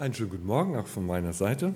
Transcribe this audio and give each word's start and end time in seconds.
Einen 0.00 0.14
schönen 0.14 0.30
guten 0.30 0.46
Morgen 0.46 0.76
auch 0.76 0.86
von 0.86 1.04
meiner 1.04 1.34
Seite. 1.34 1.74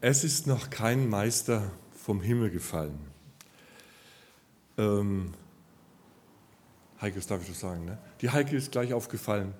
Es 0.00 0.24
ist 0.24 0.48
noch 0.48 0.68
kein 0.68 1.08
Meister 1.08 1.70
vom 1.94 2.20
Himmel 2.20 2.50
gefallen. 2.50 2.98
Ähm, 4.76 5.32
Heike, 7.00 7.14
das 7.14 7.28
darf 7.28 7.40
ich 7.40 7.46
doch 7.46 7.54
sagen, 7.54 7.84
ne? 7.84 7.98
Die 8.20 8.30
Heike 8.30 8.56
ist 8.56 8.72
gleich 8.72 8.92
aufgefallen 8.92 9.54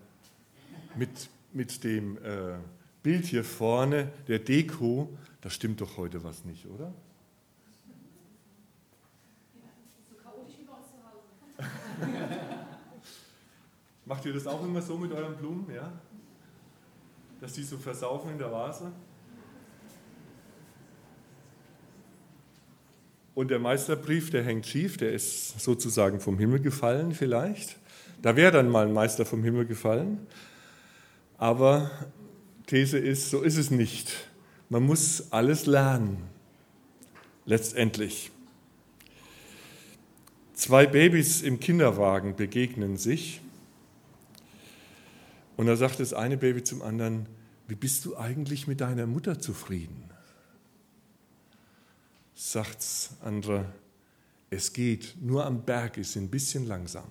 mit, 0.96 1.30
mit 1.52 1.84
dem 1.84 2.16
äh, 2.24 2.56
Bild 3.04 3.24
hier 3.24 3.44
vorne, 3.44 4.10
der 4.26 4.40
Deko. 4.40 5.16
Da 5.42 5.50
stimmt 5.50 5.80
doch 5.80 5.96
heute 5.96 6.24
was 6.24 6.44
nicht, 6.44 6.66
oder? 6.66 6.92
Macht 14.10 14.26
ihr 14.26 14.32
das 14.32 14.48
auch 14.48 14.64
immer 14.64 14.82
so 14.82 14.98
mit 14.98 15.12
euren 15.12 15.36
Blumen, 15.36 15.66
ja? 15.72 15.92
Dass 17.40 17.52
die 17.52 17.62
so 17.62 17.78
versaufen 17.78 18.32
in 18.32 18.38
der 18.38 18.50
Vase? 18.50 18.90
Und 23.36 23.52
der 23.52 23.60
Meisterbrief, 23.60 24.30
der 24.30 24.42
hängt 24.42 24.66
schief, 24.66 24.96
der 24.96 25.12
ist 25.12 25.60
sozusagen 25.60 26.18
vom 26.18 26.40
Himmel 26.40 26.58
gefallen 26.58 27.12
vielleicht. 27.12 27.76
Da 28.20 28.34
wäre 28.34 28.50
dann 28.50 28.68
mal 28.68 28.88
ein 28.88 28.92
Meister 28.92 29.24
vom 29.24 29.44
Himmel 29.44 29.64
gefallen. 29.64 30.26
Aber 31.38 31.92
These 32.66 32.98
ist, 32.98 33.30
so 33.30 33.42
ist 33.42 33.58
es 33.58 33.70
nicht. 33.70 34.28
Man 34.70 34.82
muss 34.82 35.30
alles 35.30 35.66
lernen. 35.66 36.16
Letztendlich. 37.46 38.32
Zwei 40.54 40.86
Babys 40.86 41.42
im 41.42 41.60
Kinderwagen 41.60 42.34
begegnen 42.34 42.96
sich 42.96 43.40
und 45.60 45.66
da 45.66 45.76
sagt 45.76 46.00
das 46.00 46.14
eine 46.14 46.38
Baby 46.38 46.64
zum 46.64 46.80
anderen, 46.80 47.26
wie 47.68 47.74
bist 47.74 48.06
du 48.06 48.16
eigentlich 48.16 48.66
mit 48.66 48.80
deiner 48.80 49.06
Mutter 49.06 49.38
zufrieden? 49.38 50.04
Sagt 52.34 52.78
das 52.78 53.10
andere, 53.20 53.66
es 54.48 54.72
geht, 54.72 55.16
nur 55.20 55.44
am 55.44 55.66
Berg 55.66 55.98
ist 55.98 56.16
ein 56.16 56.30
bisschen 56.30 56.66
langsam. 56.66 57.04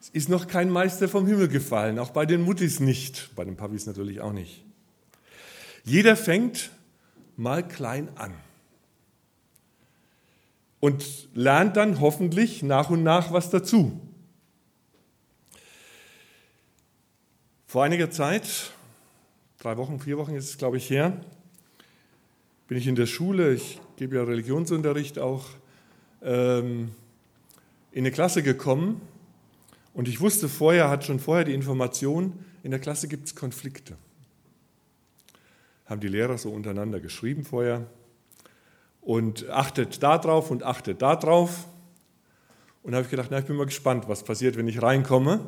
Es 0.00 0.08
ist 0.08 0.30
noch 0.30 0.46
kein 0.46 0.70
Meister 0.70 1.10
vom 1.10 1.26
Himmel 1.26 1.48
gefallen, 1.48 1.98
auch 1.98 2.12
bei 2.12 2.24
den 2.24 2.40
Muttis 2.40 2.80
nicht, 2.80 3.28
bei 3.36 3.44
den 3.44 3.54
Papis 3.56 3.84
natürlich 3.84 4.22
auch 4.22 4.32
nicht. 4.32 4.64
Jeder 5.84 6.16
fängt 6.16 6.70
mal 7.36 7.68
klein 7.68 8.08
an 8.14 8.32
und 10.80 11.28
lernt 11.34 11.76
dann 11.76 12.00
hoffentlich 12.00 12.62
nach 12.62 12.88
und 12.88 13.02
nach 13.02 13.30
was 13.30 13.50
dazu. 13.50 14.07
Vor 17.70 17.84
einiger 17.84 18.10
Zeit, 18.10 18.72
drei 19.58 19.76
Wochen, 19.76 20.00
vier 20.00 20.16
Wochen 20.16 20.34
ist 20.34 20.48
es, 20.48 20.56
glaube 20.56 20.78
ich, 20.78 20.88
her, 20.88 21.20
bin 22.66 22.78
ich 22.78 22.86
in 22.86 22.94
der 22.94 23.04
Schule, 23.04 23.52
ich 23.52 23.78
gebe 23.96 24.16
ja 24.16 24.22
Religionsunterricht 24.22 25.18
auch, 25.18 25.44
ähm, 26.22 26.92
in 27.92 28.06
eine 28.06 28.10
Klasse 28.10 28.42
gekommen 28.42 29.02
und 29.92 30.08
ich 30.08 30.22
wusste 30.22 30.48
vorher, 30.48 30.88
hat 30.88 31.04
schon 31.04 31.18
vorher 31.18 31.44
die 31.44 31.52
Information, 31.52 32.42
in 32.62 32.70
der 32.70 32.80
Klasse 32.80 33.06
gibt 33.06 33.26
es 33.26 33.34
Konflikte. 33.34 33.98
Haben 35.84 36.00
die 36.00 36.08
Lehrer 36.08 36.38
so 36.38 36.48
untereinander 36.48 37.00
geschrieben 37.00 37.44
vorher 37.44 37.86
und 39.02 39.46
achtet 39.50 40.02
da 40.02 40.16
drauf 40.16 40.50
und 40.50 40.62
achtet 40.62 41.02
da 41.02 41.16
drauf. 41.16 41.68
Und 42.82 42.94
habe 42.94 43.04
ich 43.04 43.10
gedacht, 43.10 43.28
na, 43.30 43.40
ich 43.40 43.44
bin 43.44 43.56
mal 43.56 43.66
gespannt, 43.66 44.08
was 44.08 44.24
passiert, 44.24 44.56
wenn 44.56 44.68
ich 44.68 44.80
reinkomme 44.80 45.44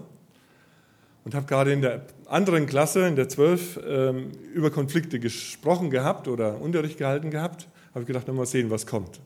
und 1.25 1.35
habe 1.35 1.47
gerade 1.47 1.73
in 1.73 1.83
der 1.83 2.07
anderen 2.27 2.67
Klasse, 2.67 3.07
in 3.07 3.17
der 3.17 3.29
12, 3.29 3.81
ähm, 3.87 4.33
über 4.55 4.71
Konflikte 4.71 5.19
gesprochen 5.19 5.91
gehabt 5.91 6.29
oder 6.29 6.61
Unterricht 6.61 6.99
gehalten 6.99 7.31
gehabt. 7.31 7.69
Habe 7.91 8.01
ich 8.03 8.07
gedacht, 8.07 8.29
mal 8.29 8.47
sehen, 8.47 8.71
was 8.71 8.87
kommt 8.87 9.21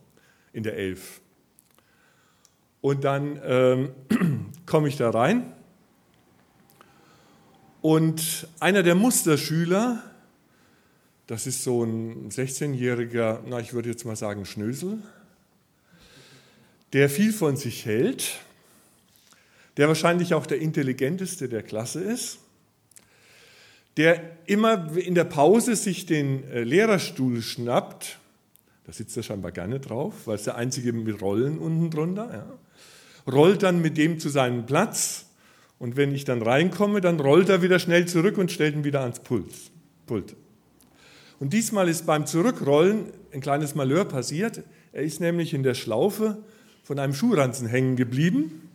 in 0.53 0.63
der 0.63 0.77
11. 0.77 1.21
Und 2.81 3.05
dann 3.05 3.41
ähm, 3.45 3.91
komme 4.67 4.89
ich 4.89 4.97
da 4.97 5.11
rein 5.11 5.53
und 7.85 8.49
einer 8.61 8.83
der 8.83 8.95
Musterschüler, 8.95 10.03
das 11.27 11.47
ist 11.47 11.65
so 11.65 11.85
ein 11.85 12.31
16-jähriger, 12.31 13.41
na 13.47 13.61
ich 13.61 13.75
würde 13.75 13.91
jetzt 13.91 14.07
mal 14.07 14.17
sagen 14.17 14.47
Schnösel, 14.47 15.03
der 16.95 17.11
viel 17.11 17.31
von 17.31 17.59
sich 17.59 17.85
hält, 17.85 18.39
der 19.77 19.89
wahrscheinlich 19.89 20.35
auch 20.35 20.47
der 20.47 20.61
intelligenteste 20.61 21.49
der 21.49 21.63
Klasse 21.63 22.01
ist, 22.01 22.39
der 23.97 24.21
immer 24.47 24.97
in 24.97 25.15
der 25.15 25.25
Pause 25.25 25.77
sich 25.77 26.07
den 26.07 26.45
äh, 26.51 26.65
Lehrerstuhl 26.65 27.43
schnappt, 27.43 28.19
da 28.87 28.93
sitzt 28.93 29.17
er 29.17 29.23
scheinbar 29.23 29.53
gerne 29.53 29.81
drauf, 29.81 30.27
weil 30.27 30.37
es 30.37 30.45
der 30.45 30.57
einzige 30.57 30.93
mit 30.93 31.21
Rollen 31.23 31.59
unten 31.59 31.91
drunter, 31.91 32.31
ja, 32.33 33.33
rollt 33.33 33.63
dann 33.63 33.81
mit 33.81 33.97
dem 33.97 34.19
zu 34.19 34.29
seinem 34.29 34.67
Platz 34.67 35.27
und 35.79 35.97
wenn 35.97 36.15
ich 36.15 36.25
dann 36.25 36.43
reinkomme, 36.43 37.01
dann 37.01 37.19
rollt 37.21 37.49
er 37.49 37.63
wieder 37.63 37.79
schnell 37.79 38.07
zurück 38.07 38.37
und 38.37 38.53
stellt 38.53 38.75
ihn 38.75 38.85
wieder 38.85 39.01
ans 39.01 39.21
Pult. 39.21 39.53
Pult. 40.07 40.37
Und 41.41 41.53
diesmal 41.53 41.89
ist 41.89 42.07
beim 42.07 42.27
Zurückrollen 42.27 43.07
ein 43.33 43.41
kleines 43.41 43.75
Malheur 43.75 44.05
passiert. 44.05 44.63
Er 44.93 45.03
ist 45.03 45.21
nämlich 45.21 45.55
in 45.55 45.63
der 45.63 45.75
Schlaufe 45.75 46.39
von 46.83 46.99
einem 46.99 47.15
Schuhranzen 47.15 47.67
hängen 47.67 47.97
geblieben 47.97 48.71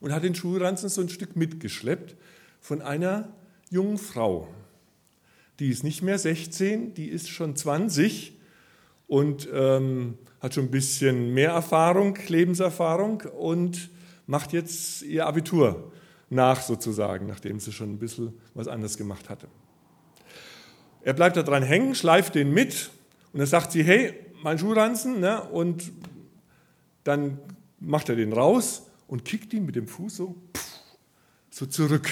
und 0.00 0.12
hat 0.12 0.24
den 0.24 0.34
Schulranzen 0.34 0.88
so 0.88 1.00
ein 1.00 1.08
Stück 1.08 1.36
mitgeschleppt 1.36 2.16
von 2.60 2.82
einer 2.82 3.28
jungen 3.70 3.98
Frau. 3.98 4.48
Die 5.58 5.68
ist 5.68 5.84
nicht 5.84 6.02
mehr 6.02 6.18
16, 6.18 6.94
die 6.94 7.08
ist 7.08 7.28
schon 7.28 7.54
20 7.54 8.38
und 9.06 9.48
ähm, 9.52 10.18
hat 10.40 10.54
schon 10.54 10.64
ein 10.64 10.70
bisschen 10.70 11.34
mehr 11.34 11.50
Erfahrung, 11.50 12.18
Lebenserfahrung 12.28 13.22
und 13.38 13.90
macht 14.26 14.52
jetzt 14.52 15.02
ihr 15.02 15.26
Abitur 15.26 15.92
nach 16.30 16.62
sozusagen, 16.62 17.26
nachdem 17.26 17.60
sie 17.60 17.72
schon 17.72 17.92
ein 17.92 17.98
bisschen 17.98 18.32
was 18.54 18.68
anderes 18.68 18.96
gemacht 18.96 19.28
hatte. 19.28 19.48
Er 21.02 21.12
bleibt 21.12 21.36
da 21.36 21.42
dran 21.42 21.62
hängen, 21.62 21.94
schleift 21.94 22.34
den 22.34 22.52
mit 22.52 22.90
und 23.32 23.40
dann 23.40 23.48
sagt 23.48 23.72
sie, 23.72 23.82
hey, 23.82 24.14
mein 24.42 24.58
Schuhranzen, 24.58 25.20
ne? 25.20 25.42
und 25.42 25.92
dann 27.04 27.38
macht 27.80 28.08
er 28.08 28.16
den 28.16 28.32
raus 28.32 28.89
und 29.10 29.24
kickt 29.24 29.52
ihn 29.52 29.66
mit 29.66 29.74
dem 29.74 29.88
Fuß 29.88 30.18
so, 30.18 30.36
so 31.50 31.66
zurück. 31.66 32.08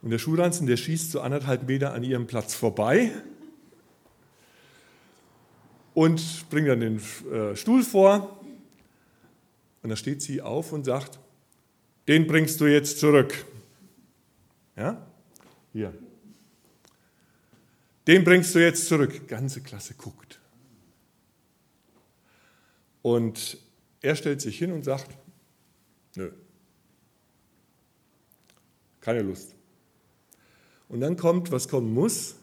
Und 0.00 0.10
der 0.10 0.18
Schuhranzen, 0.18 0.68
der 0.68 0.76
schießt 0.76 1.10
so 1.10 1.20
anderthalb 1.20 1.66
Meter 1.66 1.92
an 1.94 2.04
ihrem 2.04 2.28
Platz 2.28 2.54
vorbei 2.54 3.10
und 5.94 6.48
bringt 6.48 6.68
dann 6.68 6.78
den 6.78 7.00
äh, 7.32 7.56
Stuhl 7.56 7.82
vor. 7.82 8.40
Und 9.82 9.90
da 9.90 9.96
steht 9.96 10.22
sie 10.22 10.40
auf 10.40 10.72
und 10.72 10.84
sagt, 10.84 11.18
den 12.06 12.28
bringst 12.28 12.60
du 12.60 12.66
jetzt 12.66 13.00
zurück. 13.00 13.44
Ja? 14.76 15.04
Hier. 15.72 15.92
Den 18.06 18.22
bringst 18.22 18.54
du 18.54 18.60
jetzt 18.60 18.86
zurück. 18.86 19.26
Ganze 19.26 19.60
Klasse 19.60 19.94
guckt. 19.94 20.38
Und 23.02 23.58
er 24.02 24.14
stellt 24.14 24.40
sich 24.40 24.56
hin 24.56 24.70
und 24.70 24.84
sagt, 24.84 25.16
Nö. 26.16 26.30
Keine 29.00 29.22
Lust. 29.22 29.54
Und 30.88 31.00
dann 31.00 31.16
kommt, 31.16 31.50
was 31.50 31.68
kommen 31.68 31.92
muss. 31.92 32.36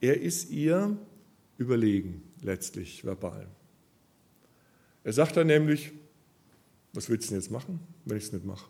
Er 0.00 0.20
ist 0.20 0.50
ihr 0.50 0.96
überlegen, 1.56 2.22
letztlich 2.42 3.04
verbal. 3.04 3.46
Er 5.04 5.12
sagt 5.12 5.36
dann 5.36 5.46
nämlich, 5.46 5.92
was 6.92 7.08
willst 7.08 7.28
du 7.28 7.34
denn 7.34 7.40
jetzt 7.40 7.50
machen, 7.50 7.80
wenn 8.04 8.16
ich 8.16 8.24
es 8.24 8.32
nicht 8.32 8.44
mache? 8.44 8.68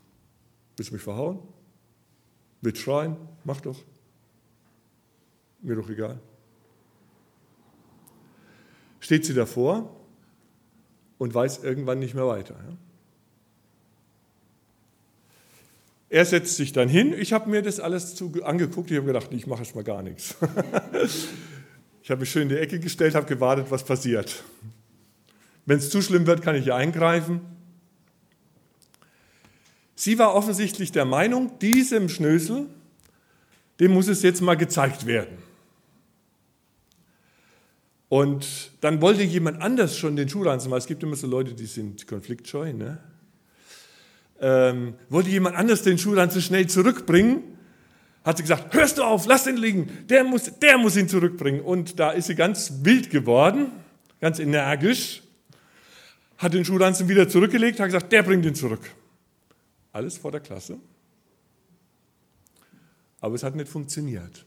Willst 0.76 0.91
du 0.91 0.94
mich 0.94 1.02
verhauen? 1.02 1.41
Willst 2.61 2.81
du 2.81 2.85
schreien? 2.85 3.17
Mach 3.44 3.61
doch. 3.61 3.82
Mir 5.61 5.76
doch 5.76 5.88
egal. 5.88 6.20
Steht 9.00 9.25
sie 9.25 9.35
davor 9.35 9.94
und 11.19 11.35
weiß 11.35 11.62
irgendwann 11.62 11.99
nicht 11.99 12.14
mehr 12.14 12.26
weiter. 12.26 12.55
Ja? 12.55 12.76
Er 16.14 16.25
setzt 16.25 16.55
sich 16.55 16.72
dann 16.72 16.88
hin. 16.88 17.12
Ich 17.12 17.32
habe 17.32 17.50
mir 17.50 17.61
das 17.61 17.81
alles 17.81 18.22
angeguckt. 18.44 18.88
Ich 18.88 18.96
habe 18.99 19.08
gedacht, 19.08 19.32
ich 19.32 19.49
mache 19.49 19.64
jetzt 19.64 19.75
mal 19.75 19.82
gar 19.82 20.00
nichts. 20.00 20.37
ich 22.05 22.08
habe 22.08 22.20
mich 22.20 22.31
schön 22.31 22.43
in 22.43 22.50
die 22.50 22.58
Ecke 22.58 22.78
gestellt, 22.78 23.16
habe 23.16 23.26
gewartet, 23.26 23.66
was 23.70 23.82
passiert. 23.82 24.44
Wenn 25.66 25.78
es 25.78 25.90
zu 25.90 26.00
schlimm 26.00 26.25
wird, 26.25 26.40
kann 26.40 26.55
ich 26.55 26.72
eingreifen. 26.72 27.40
Sie 29.96 30.16
war 30.20 30.37
offensichtlich 30.37 30.93
der 30.93 31.05
Meinung, 31.05 31.58
diesem 31.58 32.08
Schnösel, 32.08 32.67
dem 33.81 33.90
muss 33.90 34.06
es 34.06 34.22
jetzt 34.22 34.40
mal 34.40 34.55
gezeigt 34.55 35.06
werden. 35.06 35.38
Und 38.08 38.70
dann 38.82 39.02
wollte 39.02 39.25
jemand 39.25 39.60
anders 39.60 39.99
schon 39.99 40.14
den 40.14 40.28
Schuh 40.28 40.44
ranziehen, 40.44 40.70
weil 40.70 40.78
es 40.78 40.87
gibt 40.87 41.02
immer 41.02 41.17
so 41.17 41.26
Leute, 41.26 41.55
die 41.55 41.67
sind 41.67 42.06
konfliktscheu. 42.06 42.72
Ne? 42.72 43.00
Ähm, 44.40 44.94
wollte 45.08 45.31
jemand 45.31 45.56
anders 45.56 45.82
den 45.82 45.98
Schulranzen 45.98 46.42
schnell 46.42 46.66
zurückbringen, 46.69 47.42
hat 48.25 48.38
sie 48.38 48.42
gesagt, 48.42 48.75
hörst 48.75 48.98
du 48.98 49.02
auf, 49.02 49.26
lass 49.26 49.44
den 49.44 49.56
liegen, 49.56 50.06
der 50.08 50.25
muss, 50.25 50.50
der 50.58 50.78
muss 50.78 50.96
ihn 50.96 51.08
zurückbringen. 51.08 51.60
Und 51.60 52.00
da 52.00 52.10
ist 52.10 52.26
sie 52.26 52.34
ganz 52.34 52.72
wild 52.82 53.10
geworden, 53.10 53.70
ganz 54.20 54.38
energisch, 54.38 55.22
hat 56.38 56.54
den 56.54 56.64
Schulranzen 56.64 57.08
wieder 57.08 57.28
zurückgelegt, 57.28 57.81
hat 57.81 57.86
gesagt, 57.86 58.10
der 58.12 58.22
bringt 58.22 58.44
ihn 58.44 58.54
zurück. 58.54 58.90
Alles 59.92 60.19
vor 60.19 60.32
der 60.32 60.40
Klasse. 60.40 60.78
Aber 63.20 63.34
es 63.34 63.42
hat 63.42 63.54
nicht 63.54 63.69
funktioniert. 63.69 64.44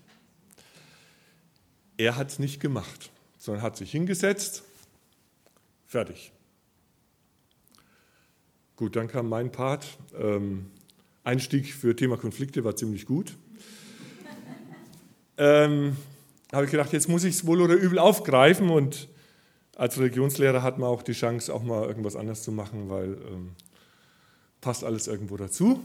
Er 1.97 2.15
hat 2.15 2.29
es 2.29 2.39
nicht 2.39 2.59
gemacht, 2.59 3.09
sondern 3.39 3.63
hat 3.63 3.77
sich 3.77 3.91
hingesetzt, 3.91 4.63
fertig. 5.87 6.31
Gut, 8.77 8.95
dann 8.95 9.07
kam 9.07 9.27
mein 9.27 9.51
Part. 9.51 9.97
Ähm, 10.15 10.67
Einstieg 11.23 11.73
für 11.73 11.95
Thema 11.95 12.15
Konflikte 12.15 12.63
war 12.63 12.75
ziemlich 12.75 13.07
gut. 13.07 13.35
ähm, 15.39 15.97
habe 16.53 16.65
ich 16.65 16.71
gedacht, 16.71 16.93
jetzt 16.93 17.09
muss 17.09 17.23
ich 17.23 17.33
es 17.33 17.47
wohl 17.47 17.59
oder 17.61 17.73
übel 17.73 17.97
aufgreifen 17.97 18.69
und 18.69 19.09
als 19.75 19.97
Religionslehrer 19.97 20.61
hat 20.61 20.77
man 20.77 20.89
auch 20.89 21.01
die 21.01 21.13
Chance, 21.13 21.51
auch 21.51 21.63
mal 21.63 21.87
irgendwas 21.87 22.15
anders 22.15 22.43
zu 22.43 22.51
machen, 22.51 22.87
weil 22.87 23.17
ähm, 23.27 23.49
passt 24.61 24.83
alles 24.83 25.07
irgendwo 25.07 25.37
dazu. 25.37 25.83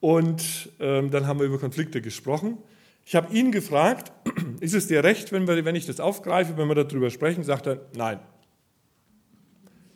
Und 0.00 0.68
ähm, 0.80 1.10
dann 1.10 1.26
haben 1.26 1.40
wir 1.40 1.46
über 1.46 1.58
Konflikte 1.58 2.02
gesprochen. 2.02 2.58
Ich 3.06 3.14
habe 3.14 3.34
ihn 3.34 3.52
gefragt, 3.52 4.12
ist 4.60 4.74
es 4.74 4.86
dir 4.86 5.02
recht, 5.02 5.32
wenn, 5.32 5.48
wir, 5.48 5.64
wenn 5.64 5.76
ich 5.76 5.86
das 5.86 5.98
aufgreife, 5.98 6.58
wenn 6.58 6.68
wir 6.68 6.74
darüber 6.74 7.08
sprechen? 7.08 7.42
Sagt 7.42 7.66
er, 7.66 7.80
nein, 7.96 8.20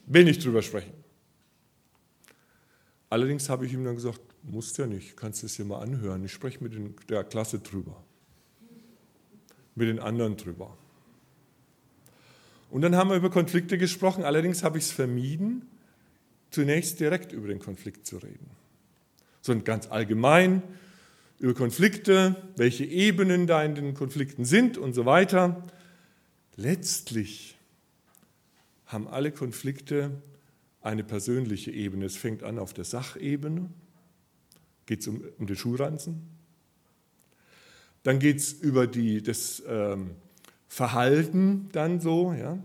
will 0.06 0.24
nicht 0.24 0.44
drüber 0.44 0.62
sprechen. 0.62 0.92
Allerdings 3.10 3.48
habe 3.48 3.66
ich 3.66 3.72
ihm 3.72 3.84
dann 3.84 3.94
gesagt, 3.94 4.20
musst 4.42 4.76
ja 4.78 4.86
nicht, 4.86 5.16
kannst 5.16 5.44
es 5.44 5.56
dir 5.56 5.64
mal 5.64 5.80
anhören. 5.80 6.24
Ich 6.24 6.32
spreche 6.32 6.62
mit 6.62 6.74
der 7.08 7.24
Klasse 7.24 7.60
drüber, 7.60 8.02
mit 9.74 9.88
den 9.88 10.00
anderen 10.00 10.36
drüber. 10.36 10.76
Und 12.70 12.82
dann 12.82 12.96
haben 12.96 13.10
wir 13.10 13.16
über 13.16 13.30
Konflikte 13.30 13.78
gesprochen, 13.78 14.24
allerdings 14.24 14.64
habe 14.64 14.78
ich 14.78 14.84
es 14.84 14.90
vermieden, 14.90 15.68
zunächst 16.50 16.98
direkt 16.98 17.32
über 17.32 17.46
den 17.46 17.60
Konflikt 17.60 18.06
zu 18.06 18.18
reden, 18.18 18.50
sondern 19.42 19.64
ganz 19.64 19.86
allgemein 19.86 20.62
über 21.38 21.54
Konflikte, 21.54 22.36
welche 22.56 22.84
Ebenen 22.84 23.46
da 23.46 23.62
in 23.62 23.74
den 23.74 23.94
Konflikten 23.94 24.44
sind 24.44 24.78
und 24.78 24.92
so 24.92 25.04
weiter. 25.06 25.62
Letztlich 26.56 27.53
haben 28.86 29.08
alle 29.08 29.32
Konflikte 29.32 30.10
eine 30.80 31.02
persönliche 31.02 31.70
Ebene. 31.70 32.04
Es 32.04 32.16
fängt 32.16 32.42
an 32.42 32.58
auf 32.58 32.74
der 32.74 32.84
Sachebene, 32.84 33.70
geht 34.86 35.00
es 35.00 35.08
um, 35.08 35.22
um 35.38 35.46
den 35.46 35.56
Schulranzen. 35.56 36.22
Dann 38.02 38.18
geht 38.18 38.36
es 38.36 38.52
über 38.52 38.86
die, 38.86 39.22
das 39.22 39.62
ähm, 39.66 40.10
Verhalten 40.68 41.68
dann 41.72 42.00
so, 42.00 42.34
ja. 42.34 42.58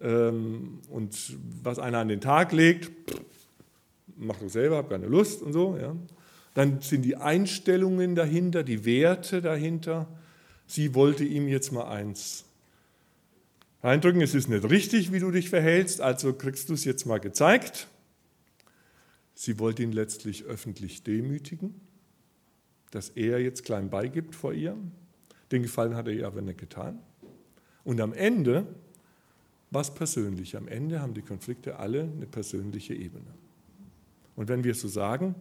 Ähm, 0.00 0.80
und 0.88 1.36
was 1.62 1.78
einer 1.78 1.98
an 1.98 2.08
den 2.08 2.20
Tag 2.20 2.52
legt, 2.52 2.90
mach 4.16 4.38
du 4.38 4.48
selber, 4.48 4.78
hab 4.78 4.88
keine 4.88 5.06
Lust 5.06 5.42
und 5.42 5.52
so, 5.52 5.76
ja. 5.76 5.94
Dann 6.54 6.80
sind 6.80 7.02
die 7.02 7.16
Einstellungen 7.16 8.14
dahinter, 8.14 8.62
die 8.62 8.84
Werte 8.84 9.42
dahinter. 9.42 10.06
Sie 10.66 10.94
wollte 10.94 11.24
ihm 11.24 11.48
jetzt 11.48 11.72
mal 11.72 11.88
eins 11.88 12.44
reindrücken, 13.84 14.22
es 14.22 14.34
ist 14.34 14.48
nicht 14.48 14.68
richtig, 14.68 15.12
wie 15.12 15.20
du 15.20 15.30
dich 15.30 15.50
verhältst, 15.50 16.00
also 16.00 16.32
kriegst 16.32 16.70
du 16.70 16.74
es 16.74 16.84
jetzt 16.84 17.04
mal 17.04 17.20
gezeigt. 17.20 17.86
Sie 19.34 19.58
wollte 19.58 19.82
ihn 19.82 19.92
letztlich 19.92 20.44
öffentlich 20.44 21.02
demütigen, 21.02 21.74
dass 22.90 23.10
er 23.10 23.40
jetzt 23.40 23.64
klein 23.64 23.90
beigibt 23.90 24.34
vor 24.34 24.54
ihr. 24.54 24.76
Den 25.52 25.62
Gefallen 25.62 25.94
hat 25.94 26.06
er 26.06 26.14
ihr 26.14 26.26
aber 26.26 26.40
nicht 26.40 26.58
getan. 26.58 26.98
Und 27.84 28.00
am 28.00 28.14
Ende 28.14 28.66
war 29.70 29.82
es 29.82 29.92
persönlich. 29.92 30.56
Am 30.56 30.66
Ende 30.66 31.00
haben 31.00 31.12
die 31.12 31.22
Konflikte 31.22 31.78
alle 31.78 32.04
eine 32.04 32.26
persönliche 32.26 32.94
Ebene. 32.94 33.34
Und 34.34 34.48
wenn 34.48 34.64
wir 34.64 34.74
so 34.74 34.88
sagen, 34.88 35.34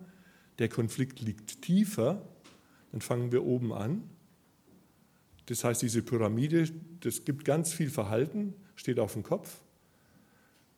der 0.60 0.68
Konflikt 0.68 1.22
liegt 1.22 1.62
tiefer, 1.62 2.22
dann 2.92 3.00
fangen 3.00 3.32
wir 3.32 3.46
oben 3.46 3.72
an. 3.72 4.04
Das 5.48 5.64
heißt, 5.64 5.82
diese 5.82 6.02
Pyramide, 6.02 6.70
das 7.02 7.26
gibt 7.26 7.46
ganz 7.46 7.74
viel 7.74 7.90
Verhalten, 7.90 8.54
steht 8.76 9.00
auf 9.00 9.14
dem 9.14 9.24
Kopf. 9.24 9.62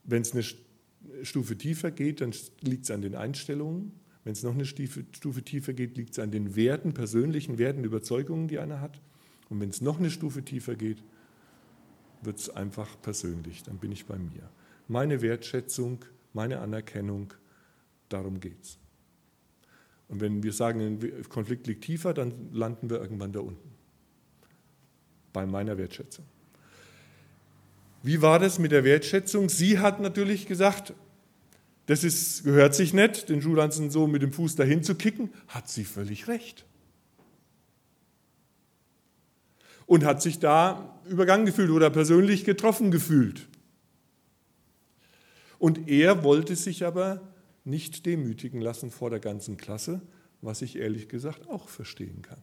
Wenn 0.04 0.22
es 0.22 0.34
eine 0.34 0.44
Stufe 1.24 1.58
tiefer 1.58 1.92
geht, 1.92 2.22
dann 2.22 2.34
liegt 2.62 2.86
es 2.86 2.92
an 2.92 3.02
den 3.02 3.16
Einstellungen. 3.16 3.92
Wenn 4.24 4.34
es 4.34 4.44
noch 4.44 4.54
eine 4.54 4.66
Stufe, 4.66 5.06
Stufe 5.12 5.44
tiefer 5.44 5.74
geht, 5.74 5.98
liegt 5.98 6.14
es 6.14 6.20
an 6.20 6.32
den 6.32 6.56
Werten, 6.56 6.94
persönlichen 6.94 7.58
Werten, 7.60 7.84
Überzeugungen, 7.84 8.48
die 8.48 8.58
einer 8.58 8.82
hat. 8.82 9.00
Und 9.50 9.60
wenn 9.60 9.70
es 9.70 9.82
noch 9.82 10.00
eine 10.00 10.10
Stufe 10.10 10.44
tiefer 10.44 10.76
geht, 10.76 11.04
wird 12.24 12.40
es 12.40 12.50
einfach 12.50 13.00
persönlich, 13.04 13.62
dann 13.64 13.78
bin 13.78 13.92
ich 13.92 14.06
bei 14.06 14.18
mir. 14.18 14.50
Meine 14.88 15.22
Wertschätzung, 15.22 16.04
meine 16.34 16.60
Anerkennung, 16.60 17.34
darum 18.10 18.40
geht 18.40 18.62
es. 18.64 18.80
Und 20.08 20.22
wenn 20.22 20.42
wir 20.42 20.54
sagen, 20.54 20.82
ein 20.82 21.30
Konflikt 21.30 21.68
liegt 21.68 21.84
tiefer, 21.84 22.14
dann 22.14 22.52
landen 22.52 22.90
wir 22.90 23.00
irgendwann 23.00 23.32
da 23.32 23.40
unten. 23.42 23.75
Bei 25.36 25.46
meiner 25.46 25.78
Wertschätzung. 25.78 26.24
Wie 28.04 28.22
war 28.22 28.40
das 28.40 28.58
mit 28.58 28.72
der 28.72 28.86
Wertschätzung? 28.86 29.50
Sie 29.50 29.80
hat 29.80 30.00
natürlich 30.00 30.46
gesagt, 30.46 30.94
das 31.88 32.06
ist, 32.06 32.46
gehört 32.46 32.74
sich 32.74 32.94
nicht, 32.94 33.28
den 33.28 33.42
Schulranzen 33.42 33.92
so 33.92 34.08
mit 34.08 34.22
dem 34.22 34.32
Fuß 34.32 34.56
dahin 34.56 34.82
zu 34.82 34.96
kicken. 34.96 35.30
Hat 35.50 35.68
sie 35.68 35.84
völlig 35.84 36.30
recht. 36.30 36.64
Und 39.86 40.06
hat 40.06 40.22
sich 40.22 40.40
da 40.40 40.98
übergangen 41.06 41.46
gefühlt 41.46 41.70
oder 41.70 41.90
persönlich 41.90 42.46
getroffen 42.46 42.90
gefühlt. 42.90 43.50
Und 45.60 45.90
er 45.90 46.24
wollte 46.24 46.56
sich 46.56 46.86
aber 46.86 47.22
nicht 47.66 48.06
demütigen 48.06 48.62
lassen 48.62 48.90
vor 48.90 49.10
der 49.10 49.20
ganzen 49.20 49.58
Klasse, 49.58 50.00
was 50.40 50.62
ich 50.62 50.78
ehrlich 50.78 51.10
gesagt 51.10 51.50
auch 51.50 51.68
verstehen 51.68 52.22
kann. 52.22 52.40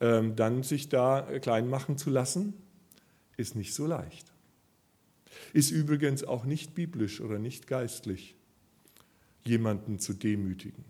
Ähm, 0.00 0.36
dann 0.36 0.62
sich 0.62 0.88
da 0.88 1.38
klein 1.40 1.68
machen 1.68 1.96
zu 1.96 2.10
lassen, 2.10 2.54
ist 3.36 3.56
nicht 3.56 3.74
so 3.74 3.86
leicht. 3.86 4.32
Ist 5.52 5.70
übrigens 5.70 6.24
auch 6.24 6.44
nicht 6.44 6.74
biblisch 6.74 7.20
oder 7.20 7.38
nicht 7.38 7.66
geistlich, 7.66 8.36
jemanden 9.44 9.98
zu 9.98 10.14
demütigen. 10.14 10.84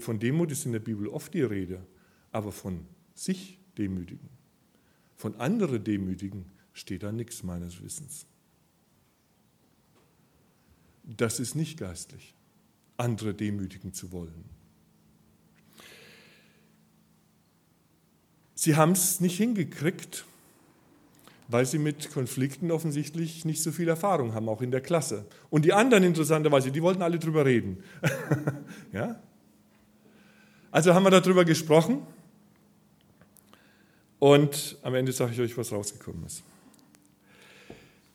Von 0.00 0.18
Demut 0.18 0.50
ist 0.50 0.66
in 0.66 0.72
der 0.72 0.80
Bibel 0.80 1.08
oft 1.08 1.34
die 1.34 1.42
Rede, 1.42 1.86
aber 2.32 2.52
von 2.52 2.86
sich 3.14 3.58
demütigen, 3.76 4.28
von 5.16 5.34
anderen 5.36 5.82
demütigen 5.82 6.46
steht 6.72 7.02
da 7.02 7.12
nichts 7.12 7.42
meines 7.42 7.82
Wissens. 7.82 8.26
Das 11.04 11.40
ist 11.40 11.54
nicht 11.54 11.78
geistlich, 11.78 12.34
andere 12.96 13.34
demütigen 13.34 13.92
zu 13.92 14.12
wollen. 14.12 14.44
Sie 18.60 18.74
haben 18.74 18.90
es 18.90 19.20
nicht 19.20 19.36
hingekriegt, 19.36 20.24
weil 21.46 21.64
sie 21.64 21.78
mit 21.78 22.12
Konflikten 22.12 22.72
offensichtlich 22.72 23.44
nicht 23.44 23.62
so 23.62 23.70
viel 23.70 23.86
Erfahrung 23.86 24.34
haben, 24.34 24.48
auch 24.48 24.62
in 24.62 24.72
der 24.72 24.80
Klasse. 24.80 25.26
Und 25.48 25.64
die 25.64 25.72
anderen 25.72 26.02
interessanterweise, 26.02 26.72
die 26.72 26.82
wollten 26.82 27.02
alle 27.02 27.20
drüber 27.20 27.44
reden. 27.44 27.84
ja? 28.92 29.22
Also 30.72 30.92
haben 30.92 31.04
wir 31.04 31.10
darüber 31.10 31.44
gesprochen 31.44 32.02
und 34.18 34.76
am 34.82 34.96
Ende 34.96 35.12
sage 35.12 35.34
ich 35.34 35.40
euch, 35.40 35.56
was 35.56 35.70
rausgekommen 35.70 36.26
ist. 36.26 36.42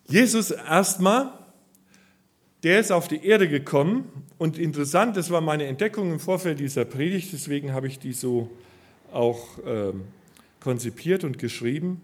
Jesus 0.10 0.52
erstmal 0.52 1.32
der 2.64 2.82
ist 2.82 2.92
auf 2.92 3.08
die 3.08 3.26
Erde 3.26 3.48
gekommen 3.48 4.12
und 4.38 4.58
interessant, 4.58 5.16
das 5.16 5.30
war 5.30 5.40
meine 5.40 5.68
Entdeckung 5.68 6.12
im 6.12 6.20
Vorfeld 6.20 6.60
dieser 6.60 6.84
Predigt, 6.84 7.32
deswegen 7.32 7.72
habe 7.72 7.88
ich 7.88 7.98
die 7.98 8.12
so 8.12 8.50
auch 9.14 9.58
äh, 9.60 9.94
konzipiert 10.64 11.26
und 11.26 11.38
geschrieben. 11.38 12.02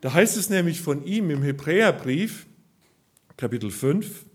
Da 0.00 0.12
heißt 0.12 0.36
es 0.36 0.50
nämlich 0.50 0.80
von 0.80 1.06
ihm 1.06 1.30
im 1.30 1.42
Hebräerbrief, 1.42 2.46
Kapitel 3.36 3.70
5, 3.70 4.26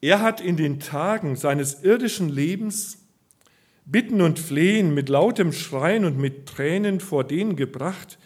er 0.00 0.20
hat 0.20 0.40
in 0.40 0.56
den 0.56 0.80
Tagen 0.80 1.36
seines 1.36 1.84
irdischen 1.84 2.30
Lebens 2.30 2.98
Bitten 3.84 4.22
und 4.22 4.38
Flehen 4.38 4.94
mit 4.94 5.10
lautem 5.10 5.52
Schreien 5.52 6.06
und 6.06 6.16
mit 6.16 6.46
Tränen 6.46 7.00
vor 7.00 7.22
den 7.22 7.54
gebracht, 7.54 8.18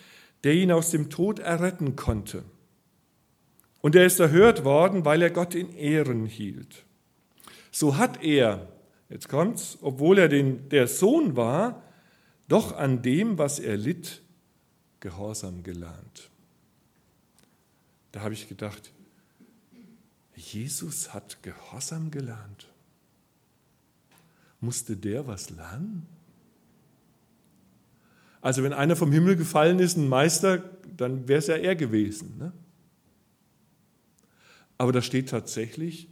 der 0.44 0.54
ihn 0.54 0.70
aus 0.70 0.90
dem 0.90 1.10
Tod 1.10 1.40
erretten 1.40 1.96
konnte. 1.96 2.44
Und 3.80 3.96
er 3.96 4.06
ist 4.06 4.20
erhört 4.20 4.64
worden, 4.64 5.04
weil 5.04 5.20
er 5.20 5.30
Gott 5.30 5.54
in 5.54 5.74
Ehren 5.74 6.26
hielt. 6.26 6.84
So 7.72 7.96
hat 7.96 8.22
er, 8.22 8.68
jetzt 9.08 9.28
kommt's, 9.28 9.78
obwohl 9.80 10.18
er 10.18 10.28
den, 10.28 10.68
der 10.68 10.86
Sohn 10.86 11.36
war, 11.36 11.82
doch 12.48 12.76
an 12.76 13.02
dem, 13.02 13.38
was 13.38 13.58
er 13.58 13.76
litt, 13.76 14.22
Gehorsam 15.00 15.62
gelernt. 15.62 16.30
Da 18.12 18.22
habe 18.22 18.34
ich 18.34 18.48
gedacht, 18.48 18.92
Jesus 20.34 21.12
hat 21.12 21.42
Gehorsam 21.42 22.10
gelernt. 22.10 22.68
Musste 24.60 24.96
der 24.96 25.26
was 25.26 25.50
lernen? 25.50 26.06
Also 28.40 28.62
wenn 28.62 28.72
einer 28.72 28.96
vom 28.96 29.12
Himmel 29.12 29.36
gefallen 29.36 29.78
ist, 29.78 29.96
ein 29.96 30.08
Meister, 30.08 30.58
dann 30.96 31.28
wäre 31.28 31.38
es 31.38 31.46
ja 31.46 31.56
er 31.56 31.74
gewesen. 31.74 32.38
Ne? 32.38 32.52
Aber 34.78 34.92
da 34.92 35.02
steht 35.02 35.30
tatsächlich, 35.30 36.08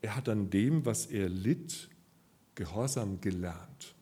er 0.00 0.16
hat 0.16 0.28
an 0.28 0.50
dem, 0.50 0.86
was 0.86 1.06
er 1.06 1.28
litt, 1.28 1.88
Gehorsam 2.54 3.20
gelernt. 3.20 3.95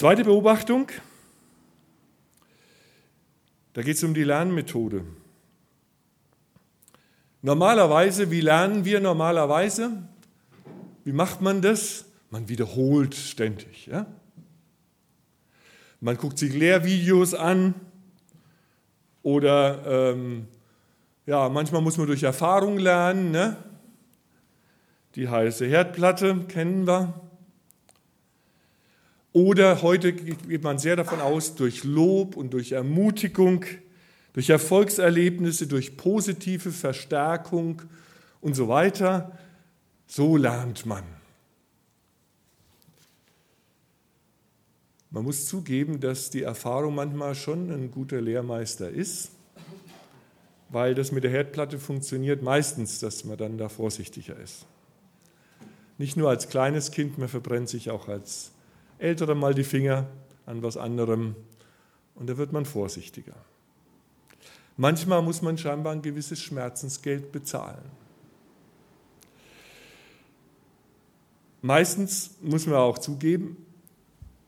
Zweite 0.00 0.24
Beobachtung, 0.24 0.88
da 3.74 3.82
geht 3.82 3.96
es 3.96 4.02
um 4.02 4.14
die 4.14 4.24
Lernmethode. 4.24 5.04
Normalerweise, 7.42 8.30
wie 8.30 8.40
lernen 8.40 8.86
wir 8.86 9.00
normalerweise? 9.00 9.92
Wie 11.04 11.12
macht 11.12 11.42
man 11.42 11.60
das? 11.60 12.06
Man 12.30 12.48
wiederholt 12.48 13.14
ständig. 13.14 13.88
Ja? 13.88 14.06
Man 16.00 16.16
guckt 16.16 16.38
sich 16.38 16.54
Lehrvideos 16.54 17.34
an 17.34 17.74
oder 19.22 20.12
ähm, 20.14 20.48
ja, 21.26 21.50
manchmal 21.50 21.82
muss 21.82 21.98
man 21.98 22.06
durch 22.06 22.22
Erfahrung 22.22 22.78
lernen. 22.78 23.32
Ne? 23.32 23.54
Die 25.14 25.28
heiße 25.28 25.66
Herdplatte 25.66 26.46
kennen 26.48 26.86
wir. 26.86 27.12
Oder 29.32 29.82
heute 29.82 30.12
geht 30.12 30.62
man 30.62 30.78
sehr 30.78 30.96
davon 30.96 31.20
aus, 31.20 31.54
durch 31.54 31.84
Lob 31.84 32.36
und 32.36 32.52
durch 32.52 32.72
Ermutigung, 32.72 33.64
durch 34.32 34.50
Erfolgserlebnisse, 34.50 35.68
durch 35.68 35.96
positive 35.96 36.72
Verstärkung 36.72 37.82
und 38.40 38.54
so 38.54 38.68
weiter, 38.68 39.38
so 40.06 40.36
lernt 40.36 40.84
man. 40.86 41.04
Man 45.12 45.24
muss 45.24 45.46
zugeben, 45.46 46.00
dass 46.00 46.30
die 46.30 46.42
Erfahrung 46.42 46.94
manchmal 46.94 47.34
schon 47.34 47.70
ein 47.70 47.90
guter 47.90 48.20
Lehrmeister 48.20 48.90
ist, 48.90 49.30
weil 50.68 50.94
das 50.94 51.10
mit 51.10 51.24
der 51.24 51.32
Herdplatte 51.32 51.78
funktioniert 51.78 52.42
meistens, 52.42 53.00
dass 53.00 53.24
man 53.24 53.36
dann 53.36 53.58
da 53.58 53.68
vorsichtiger 53.68 54.38
ist. 54.38 54.66
Nicht 55.98 56.16
nur 56.16 56.30
als 56.30 56.48
kleines 56.48 56.92
Kind, 56.92 57.18
man 57.18 57.28
verbrennt 57.28 57.68
sich 57.68 57.90
auch 57.90 58.08
als 58.08 58.52
älterer 59.00 59.34
mal 59.34 59.54
die 59.54 59.64
Finger 59.64 60.06
an 60.46 60.62
was 60.62 60.76
anderem 60.76 61.34
und 62.14 62.28
da 62.28 62.36
wird 62.36 62.52
man 62.52 62.64
vorsichtiger. 62.64 63.34
Manchmal 64.76 65.22
muss 65.22 65.42
man 65.42 65.58
scheinbar 65.58 65.92
ein 65.92 66.02
gewisses 66.02 66.40
Schmerzensgeld 66.40 67.32
bezahlen. 67.32 67.84
Meistens 71.62 72.36
muss 72.40 72.66
man 72.66 72.76
auch 72.76 72.98
zugeben, 72.98 73.66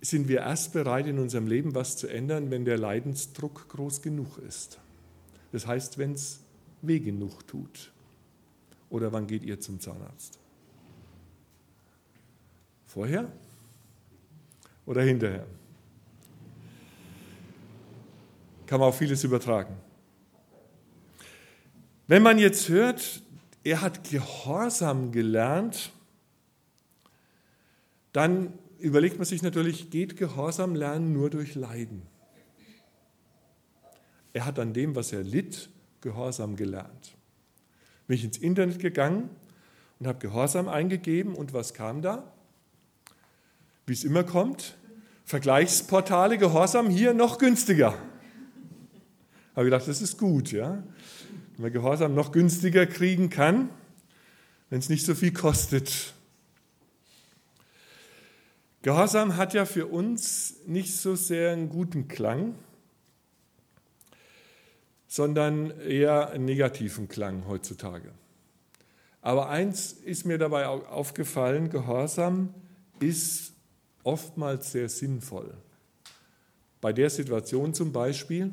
sind 0.00 0.28
wir 0.28 0.40
erst 0.40 0.72
bereit, 0.72 1.06
in 1.06 1.18
unserem 1.18 1.46
Leben 1.46 1.74
was 1.74 1.96
zu 1.96 2.08
ändern, 2.08 2.50
wenn 2.50 2.64
der 2.64 2.78
Leidensdruck 2.78 3.68
groß 3.68 4.02
genug 4.02 4.38
ist. 4.38 4.78
Das 5.52 5.66
heißt, 5.66 5.98
wenn 5.98 6.12
es 6.12 6.40
weh 6.80 6.98
genug 6.98 7.46
tut. 7.46 7.92
Oder 8.90 9.12
wann 9.12 9.26
geht 9.26 9.44
ihr 9.44 9.60
zum 9.60 9.80
Zahnarzt? 9.80 10.38
Vorher 12.86 13.30
oder 14.86 15.02
hinterher? 15.02 15.46
Kann 18.66 18.80
man 18.80 18.88
auf 18.88 18.98
vieles 18.98 19.22
übertragen. 19.24 19.76
Wenn 22.06 22.22
man 22.22 22.38
jetzt 22.38 22.68
hört, 22.68 23.22
er 23.64 23.80
hat 23.80 24.08
Gehorsam 24.10 25.12
gelernt, 25.12 25.92
dann 28.12 28.52
überlegt 28.78 29.16
man 29.16 29.24
sich 29.24 29.42
natürlich, 29.42 29.90
geht 29.90 30.16
Gehorsam 30.16 30.74
lernen 30.74 31.12
nur 31.12 31.30
durch 31.30 31.54
Leiden? 31.54 32.02
Er 34.32 34.46
hat 34.46 34.58
an 34.58 34.72
dem, 34.72 34.96
was 34.96 35.12
er 35.12 35.22
litt, 35.22 35.68
Gehorsam 36.00 36.56
gelernt. 36.56 37.14
Bin 38.06 38.16
ich 38.16 38.24
ins 38.24 38.38
Internet 38.38 38.80
gegangen 38.80 39.30
und 40.00 40.06
habe 40.06 40.18
Gehorsam 40.18 40.68
eingegeben 40.68 41.34
und 41.34 41.52
was 41.52 41.74
kam 41.74 42.02
da? 42.02 42.31
Wie 43.86 43.92
es 43.92 44.04
immer 44.04 44.24
kommt, 44.24 44.76
Vergleichsportale, 45.24 46.38
Gehorsam 46.38 46.88
hier 46.88 47.14
noch 47.14 47.38
günstiger. 47.38 47.98
Habe 49.54 49.64
gedacht, 49.66 49.88
das 49.88 50.00
ist 50.00 50.18
gut, 50.18 50.52
ja. 50.52 50.82
Wenn 51.54 51.62
man 51.62 51.72
Gehorsam 51.72 52.14
noch 52.14 52.32
günstiger 52.32 52.86
kriegen 52.86 53.30
kann, 53.30 53.70
wenn 54.70 54.78
es 54.78 54.88
nicht 54.88 55.04
so 55.04 55.14
viel 55.14 55.32
kostet. 55.32 56.14
Gehorsam 58.82 59.36
hat 59.36 59.54
ja 59.54 59.64
für 59.64 59.86
uns 59.86 60.56
nicht 60.66 60.96
so 60.96 61.14
sehr 61.14 61.52
einen 61.52 61.68
guten 61.68 62.08
Klang, 62.08 62.54
sondern 65.06 65.78
eher 65.80 66.30
einen 66.30 66.46
negativen 66.46 67.08
Klang 67.08 67.46
heutzutage. 67.46 68.12
Aber 69.20 69.50
eins 69.50 69.92
ist 69.92 70.24
mir 70.24 70.38
dabei 70.38 70.66
aufgefallen, 70.66 71.70
Gehorsam 71.70 72.54
ist 72.98 73.51
oftmals 74.04 74.72
sehr 74.72 74.88
sinnvoll. 74.88 75.54
Bei 76.80 76.92
der 76.92 77.10
Situation 77.10 77.74
zum 77.74 77.92
Beispiel, 77.92 78.52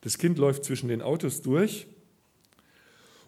das 0.00 0.18
Kind 0.18 0.38
läuft 0.38 0.64
zwischen 0.64 0.88
den 0.88 1.02
Autos 1.02 1.42
durch 1.42 1.86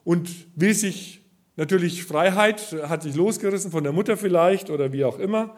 und 0.05 0.31
will 0.55 0.75
sich 0.75 1.21
natürlich 1.57 2.05
Freiheit, 2.05 2.73
hat 2.89 3.03
sich 3.03 3.15
losgerissen 3.15 3.71
von 3.71 3.85
der 3.85 3.93
Mutter 3.93 4.17
vielleicht 4.17 4.71
oder 4.71 4.93
wie 4.93 5.05
auch 5.05 5.19
immer, 5.19 5.57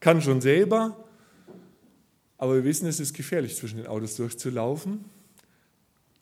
kann 0.00 0.22
schon 0.22 0.40
selber, 0.40 1.04
aber 2.38 2.56
wir 2.56 2.64
wissen, 2.64 2.86
es 2.86 3.00
ist 3.00 3.14
gefährlich, 3.14 3.56
zwischen 3.56 3.78
den 3.78 3.86
Autos 3.86 4.16
durchzulaufen. 4.16 5.04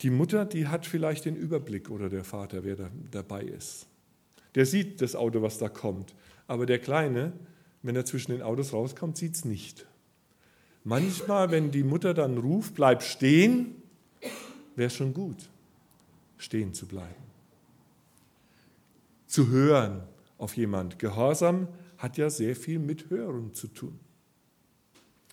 Die 0.01 0.09
Mutter, 0.09 0.45
die 0.45 0.67
hat 0.67 0.85
vielleicht 0.85 1.25
den 1.25 1.35
Überblick 1.35 1.89
oder 1.89 2.09
der 2.09 2.23
Vater, 2.23 2.63
wer 2.63 2.75
da 2.75 2.89
dabei 3.11 3.43
ist. 3.43 3.87
Der 4.55 4.65
sieht 4.65 5.01
das 5.01 5.15
Auto, 5.15 5.41
was 5.41 5.57
da 5.57 5.69
kommt. 5.69 6.13
Aber 6.47 6.65
der 6.65 6.79
Kleine, 6.79 7.33
wenn 7.83 7.95
er 7.95 8.05
zwischen 8.05 8.31
den 8.31 8.41
Autos 8.41 8.73
rauskommt, 8.73 9.17
sieht 9.17 9.35
es 9.35 9.45
nicht. 9.45 9.85
Manchmal, 10.83 11.51
wenn 11.51 11.71
die 11.71 11.83
Mutter 11.83 12.13
dann 12.13 12.37
ruft, 12.37 12.75
bleib 12.75 13.03
stehen, 13.03 13.75
wäre 14.75 14.87
es 14.87 14.95
schon 14.95 15.13
gut, 15.13 15.37
stehen 16.37 16.73
zu 16.73 16.87
bleiben. 16.87 17.23
Zu 19.27 19.49
hören 19.49 20.03
auf 20.37 20.57
jemand. 20.57 20.99
Gehorsam 20.99 21.67
hat 21.97 22.17
ja 22.17 22.29
sehr 22.29 22.55
viel 22.55 22.79
mit 22.79 23.09
Hören 23.09 23.53
zu 23.53 23.67
tun. 23.67 23.99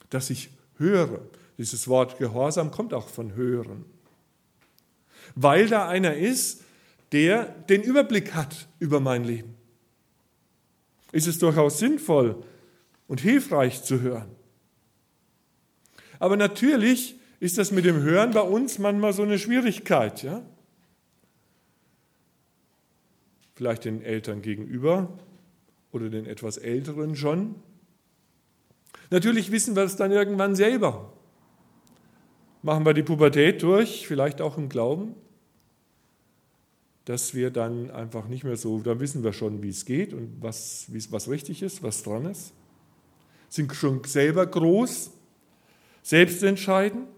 Dass 0.09 0.31
ich 0.31 0.51
höre, 0.77 1.21
dieses 1.59 1.89
Wort 1.89 2.19
Gehorsam 2.19 2.71
kommt 2.71 2.95
auch 2.95 3.09
von 3.09 3.35
Hören. 3.35 3.85
Weil 5.35 5.69
da 5.69 5.89
einer 5.89 6.15
ist, 6.15 6.63
der 7.13 7.45
den 7.45 7.83
Überblick 7.83 8.35
hat 8.35 8.69
über 8.79 9.01
mein 9.01 9.25
Leben. 9.25 9.60
Ist 11.13 11.27
es 11.27 11.39
durchaus 11.39 11.79
sinnvoll 11.79 12.43
und 13.11 13.21
hilfreich 13.21 13.83
zu 13.83 14.01
hören. 14.01 14.31
Aber 16.21 16.37
natürlich 16.37 17.19
ist 17.41 17.59
das 17.59 17.73
mit 17.73 17.85
dem 17.85 18.03
Hören 18.03 18.31
bei 18.33 18.43
uns 18.43 18.79
manchmal 18.79 19.13
so 19.13 19.23
eine 19.23 19.39
Schwierigkeit. 19.39 20.23
Ja? 20.23 20.43
Vielleicht 23.55 23.85
den 23.85 24.03
Eltern 24.03 24.43
gegenüber 24.43 25.19
oder 25.91 26.09
den 26.09 26.27
etwas 26.27 26.57
Älteren 26.57 27.17
schon. 27.17 27.57
Natürlich 29.11 29.51
wissen 29.51 29.75
wir 29.75 29.83
es 29.83 29.97
dann 29.97 30.13
irgendwann 30.13 30.55
selber. 30.55 31.13
Machen 32.63 32.85
wir 32.85 32.95
die 32.95 33.03
Pubertät 33.03 33.63
durch, 33.63 34.07
vielleicht 34.07 34.41
auch 34.41 34.57
im 34.57 34.69
Glauben, 34.69 35.15
dass 37.11 37.35
wir 37.35 37.51
dann 37.51 37.91
einfach 37.91 38.29
nicht 38.29 38.45
mehr 38.45 38.57
so, 38.57 38.79
da 38.79 39.01
wissen 39.01 39.25
wir 39.25 39.33
schon, 39.33 39.65
wie 39.65 39.71
es 39.71 39.85
geht 39.85 40.15
und 40.15 40.41
was, 40.41 40.87
was 41.11 41.29
richtig 41.29 41.61
ist, 41.61 41.83
was 41.83 42.05
dran 42.05 42.25
ist. 42.25 42.53
Sind 43.49 43.75
schon 43.75 44.05
selber 44.05 44.47
groß, 44.47 45.11
selbst 46.05 46.41
entscheiden 46.45 47.09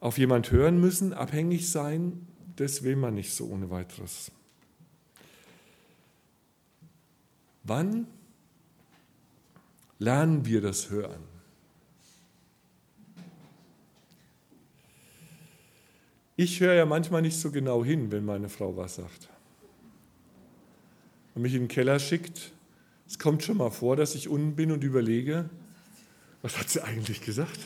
auf 0.00 0.16
jemand 0.16 0.50
hören 0.50 0.80
müssen, 0.80 1.12
abhängig 1.12 1.70
sein, 1.70 2.26
das 2.56 2.84
will 2.84 2.96
man 2.96 3.12
nicht 3.12 3.34
so 3.34 3.48
ohne 3.48 3.68
weiteres. 3.68 4.32
Wann 7.64 8.06
lernen 9.98 10.46
wir 10.46 10.62
das 10.62 10.88
Hören? 10.88 11.33
Ich 16.36 16.60
höre 16.60 16.74
ja 16.74 16.84
manchmal 16.86 17.22
nicht 17.22 17.38
so 17.38 17.50
genau 17.50 17.84
hin, 17.84 18.10
wenn 18.10 18.24
meine 18.24 18.48
Frau 18.48 18.76
was 18.76 18.96
sagt. 18.96 19.28
Und 21.34 21.42
mich 21.42 21.54
in 21.54 21.62
den 21.62 21.68
Keller 21.68 21.98
schickt. 21.98 22.52
Es 23.06 23.18
kommt 23.18 23.42
schon 23.42 23.58
mal 23.58 23.70
vor, 23.70 23.96
dass 23.96 24.14
ich 24.14 24.28
unten 24.28 24.56
bin 24.56 24.72
und 24.72 24.82
überlege, 24.82 25.48
was 26.42 26.58
hat 26.58 26.68
sie 26.68 26.82
eigentlich 26.82 27.20
gesagt? 27.20 27.60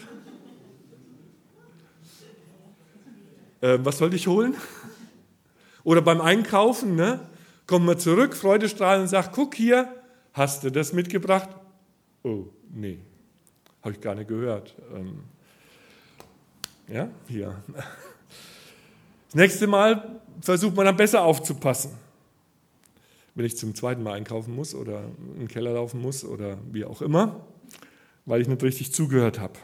äh, 3.60 3.78
was 3.82 3.98
sollte 3.98 4.16
ich 4.16 4.26
holen? 4.26 4.54
Oder 5.84 6.02
beim 6.02 6.20
Einkaufen, 6.20 6.96
ne? 6.96 7.20
kommt 7.68 7.86
man 7.86 7.98
zurück, 7.98 8.34
Freudestrahlend 8.34 9.02
und 9.02 9.08
sagt, 9.08 9.32
guck 9.32 9.54
hier, 9.54 9.94
hast 10.32 10.64
du 10.64 10.70
das 10.70 10.92
mitgebracht? 10.92 11.50
Oh, 12.24 12.46
nee, 12.70 12.98
habe 13.82 13.94
ich 13.94 14.00
gar 14.00 14.14
nicht 14.14 14.28
gehört. 14.28 14.74
Ähm, 14.94 15.20
ja, 16.88 17.08
hier. 17.28 17.62
Das 19.28 19.34
nächste 19.34 19.66
Mal 19.66 20.20
versucht 20.40 20.74
man 20.74 20.86
dann 20.86 20.96
besser 20.96 21.22
aufzupassen. 21.22 21.90
Wenn 23.34 23.44
ich 23.44 23.56
zum 23.56 23.74
zweiten 23.74 24.02
Mal 24.02 24.14
einkaufen 24.14 24.54
muss 24.56 24.74
oder 24.74 25.04
in 25.34 25.40
den 25.40 25.48
Keller 25.48 25.74
laufen 25.74 26.00
muss 26.00 26.24
oder 26.24 26.56
wie 26.72 26.84
auch 26.84 27.02
immer, 27.02 27.44
weil 28.24 28.40
ich 28.40 28.48
nicht 28.48 28.62
richtig 28.62 28.92
zugehört 28.92 29.38
habe. 29.38 29.54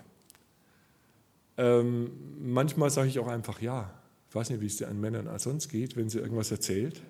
Ähm, 1.56 2.10
manchmal 2.40 2.90
sage 2.90 3.08
ich 3.08 3.18
auch 3.18 3.26
einfach 3.26 3.60
ja. 3.60 3.90
Ich 4.28 4.34
weiß 4.34 4.50
nicht, 4.50 4.60
wie 4.60 4.66
es 4.66 4.76
dir 4.76 4.88
an 4.88 5.00
Männern 5.00 5.30
sonst 5.38 5.68
geht, 5.68 5.96
wenn 5.96 6.08
sie 6.08 6.18
irgendwas 6.18 6.50
erzählt, 6.50 7.00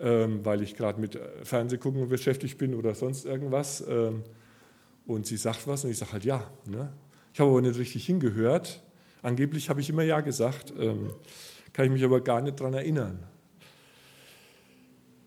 ähm, 0.00 0.44
weil 0.44 0.62
ich 0.62 0.74
gerade 0.74 1.00
mit 1.00 1.18
Fernsehgucken 1.44 2.08
beschäftigt 2.08 2.58
bin 2.58 2.74
oder 2.74 2.94
sonst 2.94 3.26
irgendwas. 3.26 3.84
Ähm, 3.86 4.24
und 5.06 5.26
sie 5.26 5.36
sagt 5.36 5.66
was 5.66 5.84
und 5.84 5.90
ich 5.90 5.98
sage 5.98 6.12
halt 6.12 6.24
ja. 6.24 6.50
Ne? 6.66 6.92
Ich 7.32 7.40
habe 7.40 7.50
aber 7.50 7.60
nicht 7.60 7.78
richtig 7.78 8.06
hingehört. 8.06 8.82
Angeblich 9.22 9.70
habe 9.70 9.80
ich 9.80 9.88
immer 9.88 10.02
ja 10.02 10.20
gesagt, 10.20 10.72
ähm, 10.78 11.10
kann 11.72 11.86
ich 11.86 11.92
mich 11.92 12.04
aber 12.04 12.20
gar 12.20 12.42
nicht 12.42 12.60
daran 12.60 12.74
erinnern. 12.74 13.20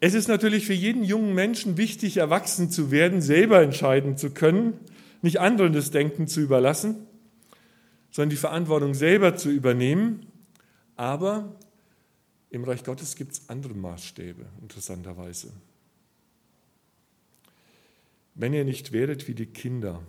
Es 0.02 0.14
ist 0.14 0.28
natürlich 0.28 0.66
für 0.66 0.74
jeden 0.74 1.04
jungen 1.04 1.34
Menschen 1.34 1.78
wichtig, 1.78 2.18
erwachsen 2.18 2.70
zu 2.70 2.92
werden, 2.92 3.22
selber 3.22 3.62
entscheiden 3.62 4.18
zu 4.18 4.32
können, 4.32 4.80
nicht 5.22 5.40
anderen 5.40 5.74
das 5.74 5.90
Denken 5.90 6.28
zu 6.28 6.42
überlassen, 6.42 7.08
sondern 8.12 8.30
die 8.30 8.36
Verantwortung 8.36 8.94
selber 8.94 9.36
zu 9.36 9.50
übernehmen. 9.50 10.28
Aber 10.96 11.56
im 12.50 12.64
Reich 12.64 12.84
Gottes 12.84 13.16
gibt 13.16 13.32
es 13.32 13.50
andere 13.50 13.74
Maßstäbe, 13.74 14.46
interessanterweise. 14.62 15.52
Wenn 18.36 18.54
ihr 18.54 18.66
nicht 18.66 18.92
wäret 18.92 19.28
wie 19.28 19.34
die 19.34 19.48
Kinder. 19.48 20.04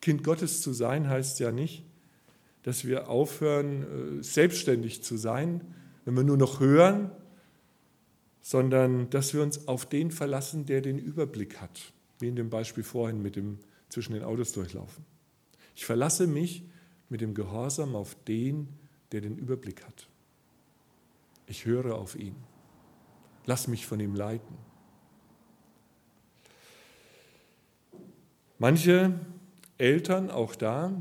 Kind 0.00 0.22
Gottes 0.22 0.60
zu 0.60 0.74
sein 0.74 1.08
heißt 1.08 1.40
ja 1.40 1.50
nicht, 1.50 1.82
dass 2.64 2.84
wir 2.86 3.08
aufhören, 3.08 4.18
äh, 4.18 4.22
selbstständig 4.22 5.04
zu 5.04 5.16
sein, 5.16 5.60
wenn 6.04 6.16
wir 6.16 6.24
nur 6.24 6.36
noch 6.36 6.60
hören, 6.60 7.10
sondern 8.40 9.08
dass 9.10 9.32
wir 9.32 9.42
uns 9.42 9.68
auf 9.68 9.86
den 9.86 10.10
verlassen, 10.10 10.66
der 10.66 10.80
den 10.80 10.98
Überblick 10.98 11.60
hat, 11.60 11.92
wie 12.18 12.28
in 12.28 12.36
dem 12.36 12.50
Beispiel 12.50 12.82
vorhin 12.82 13.22
mit 13.22 13.36
dem 13.36 13.58
zwischen 13.88 14.14
den 14.14 14.24
Autos 14.24 14.52
durchlaufen. 14.52 15.04
Ich 15.76 15.84
verlasse 15.84 16.26
mich 16.26 16.64
mit 17.08 17.20
dem 17.20 17.34
Gehorsam 17.34 17.94
auf 17.94 18.16
den, 18.24 18.68
der 19.12 19.20
den 19.20 19.36
Überblick 19.36 19.84
hat. 19.84 20.08
Ich 21.46 21.64
höre 21.64 21.94
auf 21.94 22.16
ihn. 22.16 22.34
Lass 23.46 23.68
mich 23.68 23.86
von 23.86 24.00
ihm 24.00 24.14
leiten. 24.14 24.56
Manche 28.58 29.20
Eltern, 29.78 30.30
auch 30.30 30.54
da, 30.54 30.92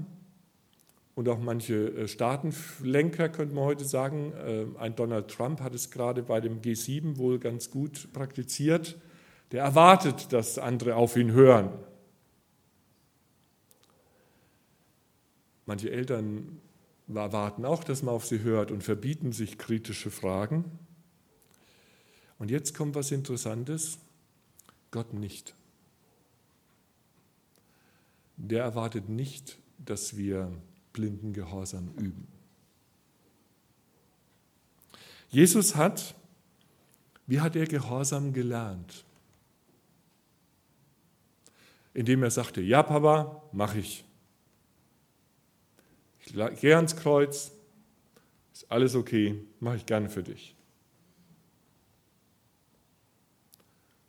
und 1.16 1.30
auch 1.30 1.40
manche 1.40 1.90
äh, 1.90 2.08
Staatenlenker, 2.08 3.30
könnte 3.30 3.56
man 3.56 3.66
heute 3.66 3.86
sagen, 3.86 4.34
äh, 4.34 4.66
ein 4.80 4.96
Donald 4.96 5.30
Trump 5.30 5.62
hat 5.62 5.74
es 5.76 5.92
gerade 5.92 6.24
bei 6.24 6.42
dem 6.42 6.62
G7 6.62 7.18
wohl 7.18 7.40
ganz 7.40 7.72
gut 7.72 8.12
praktiziert, 8.14 8.98
der 9.52 9.64
erwartet, 9.64 10.34
dass 10.34 10.58
andere 10.58 10.96
auf 10.96 11.16
ihn 11.16 11.32
hören. 11.32 11.70
Manche 15.66 15.92
Eltern 15.92 16.60
erwarten 17.08 17.64
auch, 17.64 17.84
dass 17.84 18.02
man 18.04 18.16
auf 18.16 18.26
sie 18.26 18.42
hört 18.42 18.72
und 18.72 18.84
verbieten 18.84 19.32
sich 19.32 19.58
kritische 19.58 20.10
Fragen. 20.12 20.66
Und 22.40 22.52
jetzt 22.52 22.76
kommt 22.76 22.96
was 22.96 23.12
Interessantes, 23.12 24.00
Gott 24.92 25.14
nicht 25.14 25.56
der 28.38 28.64
erwartet 28.64 29.10
nicht, 29.10 29.58
dass 29.78 30.18
wir 30.18 30.52
blinden 30.94 31.34
Gehorsam 31.34 31.90
üben. 31.98 32.28
Jesus 35.30 35.76
hat, 35.76 36.16
wie 37.26 37.42
hat 37.42 37.56
er 37.56 37.66
Gehorsam 37.66 38.34
gelernt? 38.34 39.04
Indem 41.94 42.24
er 42.24 42.32
sagte, 42.32 42.62
ja 42.62 42.84
Papa, 42.84 43.42
mach 43.52 43.76
ich. 43.76 44.06
Ich 46.26 46.34
gehe 46.62 46.76
ans 46.76 46.96
Kreuz, 46.96 47.52
ist 48.54 48.72
alles 48.72 48.96
okay, 48.96 49.44
mache 49.60 49.78
ich 49.78 49.86
gerne 49.86 50.10
für 50.10 50.24
dich. 50.24 50.56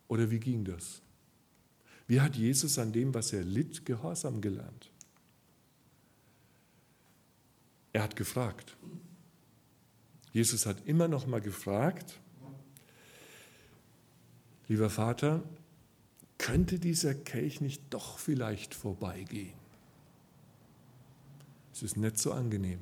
Oder 0.08 0.30
wie 0.30 0.38
ging 0.38 0.64
das? 0.64 1.00
Wie 2.06 2.20
hat 2.20 2.36
Jesus 2.36 2.78
an 2.78 2.92
dem, 2.92 3.14
was 3.14 3.32
er 3.32 3.42
litt, 3.42 3.84
Gehorsam 3.86 4.40
gelernt? 4.40 4.90
Er 7.94 8.02
hat 8.02 8.16
gefragt. 8.16 8.76
Jesus 10.32 10.66
hat 10.66 10.84
immer 10.84 11.06
noch 11.06 11.28
mal 11.28 11.40
gefragt, 11.40 12.18
lieber 14.66 14.90
Vater, 14.90 15.44
könnte 16.36 16.80
dieser 16.80 17.14
Kelch 17.14 17.60
nicht 17.60 17.82
doch 17.90 18.18
vielleicht 18.18 18.74
vorbeigehen? 18.74 19.54
Es 21.72 21.84
ist 21.84 21.96
nicht 21.96 22.18
so 22.18 22.32
angenehm. 22.32 22.80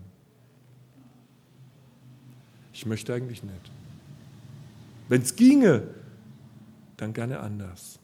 Ich 2.72 2.86
möchte 2.86 3.12
eigentlich 3.12 3.42
nicht. 3.42 3.70
Wenn 5.10 5.20
es 5.20 5.36
ginge, 5.36 5.88
dann 6.96 7.12
gerne 7.12 7.40
anders. 7.40 7.98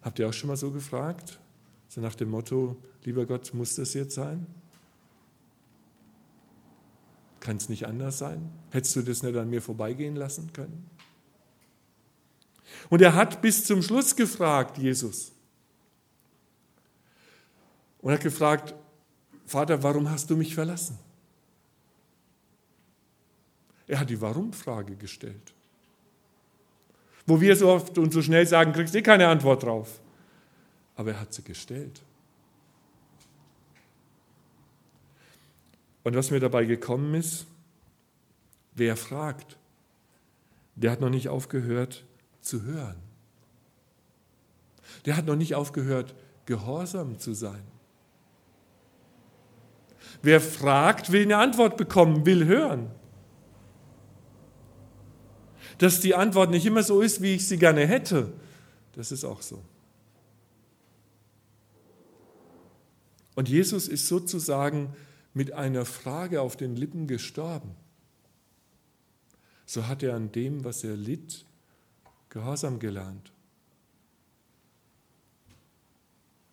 Habt 0.00 0.18
ihr 0.18 0.26
auch 0.30 0.32
schon 0.32 0.48
mal 0.48 0.56
so 0.56 0.70
gefragt? 0.70 1.38
So 1.88 2.00
nach 2.00 2.14
dem 2.14 2.30
Motto, 2.30 2.76
lieber 3.04 3.26
Gott, 3.26 3.52
muss 3.52 3.74
das 3.74 3.92
jetzt 3.92 4.14
sein? 4.14 4.46
Kann 7.42 7.56
es 7.56 7.68
nicht 7.68 7.86
anders 7.88 8.18
sein? 8.18 8.52
Hättest 8.70 8.94
du 8.94 9.02
das 9.02 9.24
nicht 9.24 9.36
an 9.36 9.50
mir 9.50 9.60
vorbeigehen 9.60 10.14
lassen 10.14 10.52
können? 10.52 10.88
Und 12.88 13.02
er 13.02 13.16
hat 13.16 13.42
bis 13.42 13.64
zum 13.64 13.82
Schluss 13.82 14.14
gefragt, 14.14 14.78
Jesus. 14.78 15.32
Und 18.00 18.12
hat 18.12 18.20
gefragt, 18.20 18.74
Vater, 19.44 19.82
warum 19.82 20.08
hast 20.08 20.30
du 20.30 20.36
mich 20.36 20.54
verlassen? 20.54 20.96
Er 23.88 23.98
hat 23.98 24.08
die 24.08 24.20
Warum-Frage 24.20 24.94
gestellt. 24.94 25.52
Wo 27.26 27.40
wir 27.40 27.56
so 27.56 27.70
oft 27.70 27.98
und 27.98 28.12
so 28.12 28.22
schnell 28.22 28.46
sagen, 28.46 28.72
kriegst 28.72 28.94
du 28.94 28.98
eh 28.98 29.02
keine 29.02 29.26
Antwort 29.26 29.64
drauf. 29.64 30.00
Aber 30.94 31.10
er 31.10 31.20
hat 31.20 31.34
sie 31.34 31.42
gestellt. 31.42 32.00
Und 36.04 36.16
was 36.16 36.30
mir 36.30 36.40
dabei 36.40 36.64
gekommen 36.64 37.14
ist, 37.14 37.46
wer 38.74 38.96
fragt, 38.96 39.58
der 40.74 40.90
hat 40.90 41.00
noch 41.00 41.10
nicht 41.10 41.28
aufgehört 41.28 42.04
zu 42.40 42.62
hören. 42.62 42.96
Der 45.06 45.16
hat 45.16 45.26
noch 45.26 45.36
nicht 45.36 45.54
aufgehört, 45.54 46.14
gehorsam 46.46 47.18
zu 47.18 47.34
sein. 47.34 47.62
Wer 50.22 50.40
fragt, 50.40 51.12
will 51.12 51.22
eine 51.22 51.38
Antwort 51.38 51.76
bekommen, 51.76 52.26
will 52.26 52.46
hören 52.46 52.90
dass 55.82 55.98
die 55.98 56.14
Antwort 56.14 56.50
nicht 56.50 56.64
immer 56.64 56.84
so 56.84 57.00
ist, 57.00 57.22
wie 57.22 57.34
ich 57.34 57.48
sie 57.48 57.58
gerne 57.58 57.84
hätte. 57.84 58.32
Das 58.92 59.10
ist 59.10 59.24
auch 59.24 59.42
so. 59.42 59.60
Und 63.34 63.48
Jesus 63.48 63.88
ist 63.88 64.06
sozusagen 64.06 64.94
mit 65.34 65.52
einer 65.52 65.84
Frage 65.84 66.40
auf 66.40 66.56
den 66.56 66.76
Lippen 66.76 67.06
gestorben. 67.06 67.74
So 69.66 69.88
hat 69.88 70.02
er 70.02 70.14
an 70.14 70.32
dem, 70.32 70.64
was 70.64 70.84
er 70.84 70.96
litt, 70.96 71.44
Gehorsam 72.28 72.78
gelernt. 72.78 73.30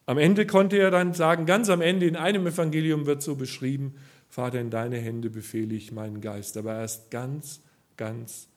Am 0.06 0.18
Ende 0.18 0.46
konnte 0.46 0.78
er 0.78 0.92
dann 0.92 1.14
sagen, 1.14 1.46
ganz 1.46 1.70
am 1.70 1.82
Ende 1.82 2.06
in 2.06 2.18
einem 2.18 2.46
Evangelium 2.48 3.06
wird 3.06 3.22
so 3.22 3.36
beschrieben, 3.36 3.96
Vater, 4.28 4.60
in 4.60 4.70
deine 4.70 4.98
Hände 4.98 5.30
befehle 5.30 5.76
ich 5.76 5.92
meinen 5.92 6.20
Geist, 6.20 6.58
aber 6.58 6.76
erst 6.76 7.12
ganz, 7.12 7.62
ganz 7.96 8.50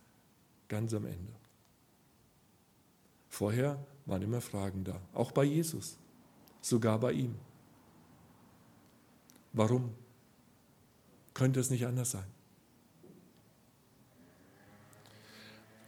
Ganz 0.72 0.94
am 0.94 1.04
Ende. 1.04 1.34
Vorher 3.28 3.78
waren 4.06 4.22
immer 4.22 4.40
Fragen 4.40 4.84
da, 4.84 4.98
auch 5.12 5.30
bei 5.30 5.44
Jesus, 5.44 5.98
sogar 6.62 6.98
bei 6.98 7.12
ihm. 7.12 7.34
Warum? 9.52 9.92
Könnte 11.34 11.60
es 11.60 11.70
nicht 11.70 11.86
anders 11.86 12.10
sein? 12.12 12.24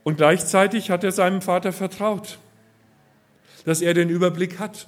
Und 0.05 0.17
gleichzeitig 0.17 0.91
hat 0.91 1.03
er 1.03 1.13
seinem 1.13 1.41
Vater 1.41 1.73
vertraut, 1.73 2.39
dass 3.65 3.81
er 3.81 3.95
den 3.95 4.11
Überblick 4.11 4.59
hat. 4.59 4.87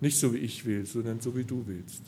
Nicht 0.00 0.18
so 0.18 0.32
wie 0.32 0.38
ich 0.38 0.64
will, 0.64 0.86
sondern 0.86 1.20
so 1.20 1.36
wie 1.36 1.44
du 1.44 1.66
willst. 1.66 2.02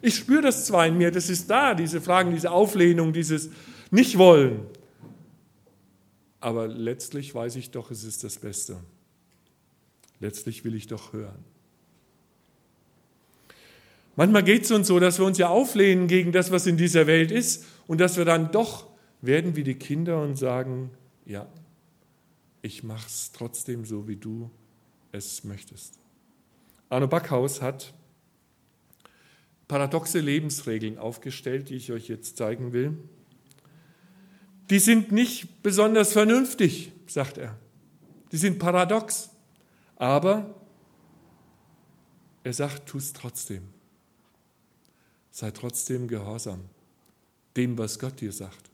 Ich 0.00 0.16
spüre 0.16 0.42
das 0.42 0.66
zwar 0.66 0.86
in 0.86 0.98
mir, 0.98 1.10
das 1.10 1.28
ist 1.28 1.48
da, 1.48 1.74
diese 1.74 2.00
Fragen, 2.00 2.32
diese 2.32 2.50
Auflehnung, 2.50 3.12
dieses 3.12 3.50
Nichtwollen. 3.90 4.60
Aber 6.40 6.66
letztlich 6.66 7.34
weiß 7.34 7.56
ich 7.56 7.70
doch, 7.70 7.90
es 7.90 8.02
ist 8.02 8.24
das 8.24 8.38
Beste. 8.38 8.78
Letztlich 10.18 10.64
will 10.64 10.74
ich 10.74 10.88
doch 10.88 11.12
hören. 11.12 11.44
Manchmal 14.16 14.42
geht 14.42 14.64
es 14.64 14.70
uns 14.70 14.88
so, 14.88 15.00
dass 15.00 15.18
wir 15.18 15.24
uns 15.24 15.38
ja 15.38 15.48
auflehnen 15.48 16.06
gegen 16.06 16.32
das, 16.32 16.50
was 16.50 16.66
in 16.66 16.76
dieser 16.76 17.06
Welt 17.06 17.30
ist 17.30 17.64
und 17.86 18.00
dass 18.00 18.16
wir 18.16 18.24
dann 18.24 18.52
doch 18.52 18.86
werden 19.22 19.56
wie 19.56 19.64
die 19.64 19.74
Kinder 19.74 20.22
und 20.22 20.36
sagen, 20.36 20.90
ja, 21.24 21.46
ich 22.60 22.82
mache 22.82 23.06
es 23.06 23.32
trotzdem 23.32 23.84
so, 23.84 24.06
wie 24.08 24.16
du 24.16 24.50
es 25.12 25.44
möchtest. 25.44 25.98
Arno 26.90 27.08
Backhaus 27.08 27.62
hat 27.62 27.94
paradoxe 29.66 30.20
Lebensregeln 30.20 30.98
aufgestellt, 30.98 31.70
die 31.70 31.76
ich 31.76 31.92
euch 31.92 32.08
jetzt 32.08 32.36
zeigen 32.36 32.74
will. 32.74 32.98
Die 34.68 34.78
sind 34.78 35.12
nicht 35.12 35.62
besonders 35.62 36.12
vernünftig, 36.12 36.92
sagt 37.06 37.38
er. 37.38 37.56
Die 38.30 38.36
sind 38.36 38.58
paradox. 38.58 39.30
Aber 39.96 40.54
er 42.44 42.52
sagt, 42.52 42.86
tu 42.86 42.98
es 42.98 43.12
trotzdem. 43.12 43.71
Sei 45.32 45.50
trotzdem 45.50 46.06
gehorsam 46.06 46.60
dem, 47.56 47.76
was 47.78 47.98
Gott 47.98 48.20
dir 48.20 48.32
sagt. 48.32 48.70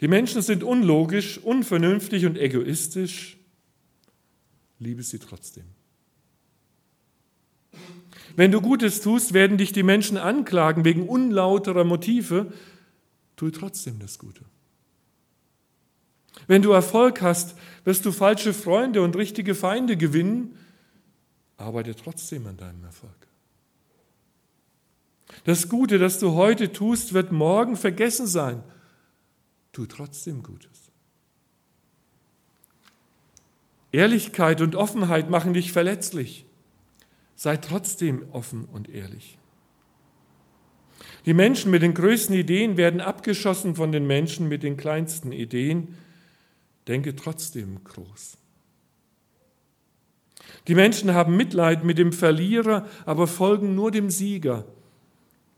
Die 0.00 0.08
Menschen 0.08 0.42
sind 0.42 0.62
unlogisch, 0.62 1.38
unvernünftig 1.38 2.26
und 2.26 2.36
egoistisch. 2.36 3.36
Liebe 4.78 5.02
sie 5.02 5.18
trotzdem. 5.18 5.64
Wenn 8.36 8.52
du 8.52 8.60
Gutes 8.60 9.00
tust, 9.00 9.32
werden 9.32 9.56
dich 9.56 9.72
die 9.72 9.82
Menschen 9.82 10.18
anklagen 10.18 10.84
wegen 10.84 11.08
unlauterer 11.08 11.84
Motive. 11.84 12.52
Tue 13.36 13.52
trotzdem 13.52 13.98
das 13.98 14.18
Gute. 14.18 14.44
Wenn 16.46 16.60
du 16.60 16.72
Erfolg 16.72 17.22
hast, 17.22 17.56
wirst 17.84 18.04
du 18.04 18.12
falsche 18.12 18.52
Freunde 18.52 19.00
und 19.00 19.16
richtige 19.16 19.54
Feinde 19.54 19.96
gewinnen. 19.96 20.58
Arbeite 21.56 21.94
trotzdem 21.94 22.46
an 22.46 22.58
deinem 22.58 22.84
Erfolg. 22.84 23.25
Das 25.44 25.68
Gute, 25.68 25.98
das 25.98 26.18
du 26.18 26.34
heute 26.34 26.72
tust, 26.72 27.12
wird 27.12 27.32
morgen 27.32 27.76
vergessen 27.76 28.26
sein. 28.26 28.62
Tu 29.72 29.86
trotzdem 29.86 30.42
Gutes. 30.42 30.90
Ehrlichkeit 33.92 34.60
und 34.60 34.74
Offenheit 34.74 35.30
machen 35.30 35.54
dich 35.54 35.72
verletzlich. 35.72 36.46
Sei 37.34 37.56
trotzdem 37.56 38.24
offen 38.32 38.64
und 38.64 38.88
ehrlich. 38.88 39.38
Die 41.26 41.34
Menschen 41.34 41.70
mit 41.70 41.82
den 41.82 41.94
größten 41.94 42.34
Ideen 42.34 42.76
werden 42.76 43.00
abgeschossen 43.00 43.74
von 43.74 43.92
den 43.92 44.06
Menschen 44.06 44.48
mit 44.48 44.62
den 44.62 44.76
kleinsten 44.76 45.32
Ideen. 45.32 45.96
Denke 46.88 47.16
trotzdem 47.16 47.82
groß. 47.82 48.38
Die 50.68 50.74
Menschen 50.74 51.14
haben 51.14 51.36
Mitleid 51.36 51.84
mit 51.84 51.98
dem 51.98 52.12
Verlierer, 52.12 52.86
aber 53.04 53.26
folgen 53.26 53.74
nur 53.74 53.90
dem 53.90 54.10
Sieger. 54.10 54.64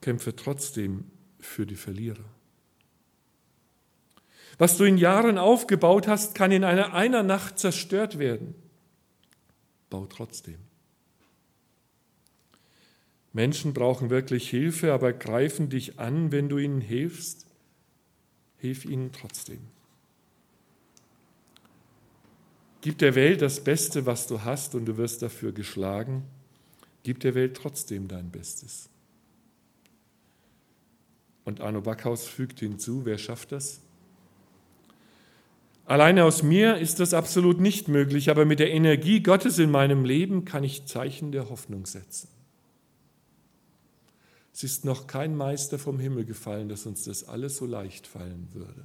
Kämpfe 0.00 0.36
trotzdem 0.36 1.04
für 1.40 1.66
die 1.66 1.76
Verlierer. 1.76 2.24
Was 4.58 4.76
du 4.76 4.84
in 4.84 4.98
Jahren 4.98 5.38
aufgebaut 5.38 6.08
hast, 6.08 6.34
kann 6.34 6.50
in 6.50 6.64
einer, 6.64 6.92
einer 6.92 7.22
Nacht 7.22 7.58
zerstört 7.58 8.18
werden. 8.18 8.54
Bau 9.88 10.06
trotzdem. 10.06 10.58
Menschen 13.32 13.72
brauchen 13.72 14.10
wirklich 14.10 14.50
Hilfe, 14.50 14.92
aber 14.92 15.12
greifen 15.12 15.68
dich 15.68 16.00
an, 16.00 16.32
wenn 16.32 16.48
du 16.48 16.58
ihnen 16.58 16.80
hilfst. 16.80 17.46
Hilf 18.56 18.84
ihnen 18.84 19.12
trotzdem. 19.12 19.60
Gib 22.80 22.98
der 22.98 23.14
Welt 23.14 23.42
das 23.42 23.62
Beste, 23.62 24.06
was 24.06 24.26
du 24.26 24.42
hast, 24.42 24.74
und 24.74 24.86
du 24.86 24.96
wirst 24.96 25.22
dafür 25.22 25.52
geschlagen. 25.52 26.24
Gib 27.04 27.20
der 27.20 27.34
Welt 27.34 27.56
trotzdem 27.56 28.08
dein 28.08 28.30
Bestes. 28.30 28.88
Und 31.48 31.62
Arno 31.62 31.80
Backhaus 31.80 32.26
fügt 32.26 32.60
hinzu, 32.60 33.06
wer 33.06 33.16
schafft 33.16 33.52
das? 33.52 33.80
Alleine 35.86 36.24
aus 36.24 36.42
mir 36.42 36.76
ist 36.76 37.00
das 37.00 37.14
absolut 37.14 37.58
nicht 37.58 37.88
möglich, 37.88 38.28
aber 38.28 38.44
mit 38.44 38.58
der 38.58 38.70
Energie 38.70 39.22
Gottes 39.22 39.58
in 39.58 39.70
meinem 39.70 40.04
Leben 40.04 40.44
kann 40.44 40.62
ich 40.62 40.84
Zeichen 40.84 41.32
der 41.32 41.48
Hoffnung 41.48 41.86
setzen. 41.86 42.28
Es 44.52 44.62
ist 44.62 44.84
noch 44.84 45.06
kein 45.06 45.34
Meister 45.34 45.78
vom 45.78 45.98
Himmel 45.98 46.26
gefallen, 46.26 46.68
dass 46.68 46.84
uns 46.84 47.04
das 47.04 47.26
alles 47.26 47.56
so 47.56 47.64
leicht 47.64 48.06
fallen 48.06 48.48
würde. 48.52 48.84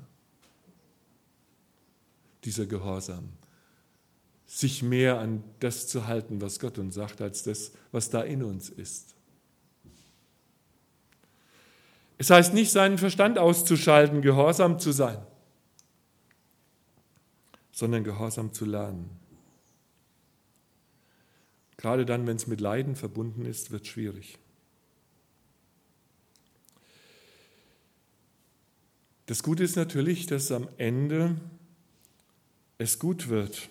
Dieser 2.45 2.65
Gehorsam, 2.65 3.27
sich 4.45 4.81
mehr 4.81 5.19
an 5.19 5.43
das 5.59 5.89
zu 5.89 6.07
halten, 6.07 6.39
was 6.39 6.61
Gott 6.61 6.77
uns 6.77 6.95
sagt, 6.95 7.19
als 7.19 7.43
das, 7.43 7.73
was 7.91 8.09
da 8.09 8.21
in 8.21 8.41
uns 8.41 8.69
ist. 8.69 9.12
Es 12.17 12.29
heißt 12.29 12.53
nicht, 12.53 12.71
seinen 12.71 12.97
Verstand 12.97 13.37
auszuschalten, 13.37 14.21
gehorsam 14.21 14.79
zu 14.79 14.91
sein 14.91 15.17
sondern 17.73 18.03
gehorsam 18.03 18.53
zu 18.53 18.65
lernen. 18.65 19.09
Gerade 21.75 22.05
dann, 22.05 22.25
wenn 22.27 22.37
es 22.37 22.47
mit 22.47 22.61
Leiden 22.61 22.95
verbunden 22.95 23.45
ist, 23.45 23.71
wird 23.71 23.81
es 23.81 23.89
schwierig. 23.89 24.37
Das 29.25 29.41
Gute 29.41 29.63
ist 29.63 29.75
natürlich, 29.75 30.27
dass 30.27 30.51
am 30.51 30.69
Ende 30.77 31.35
es 32.77 32.99
gut 32.99 33.27
wird. 33.27 33.69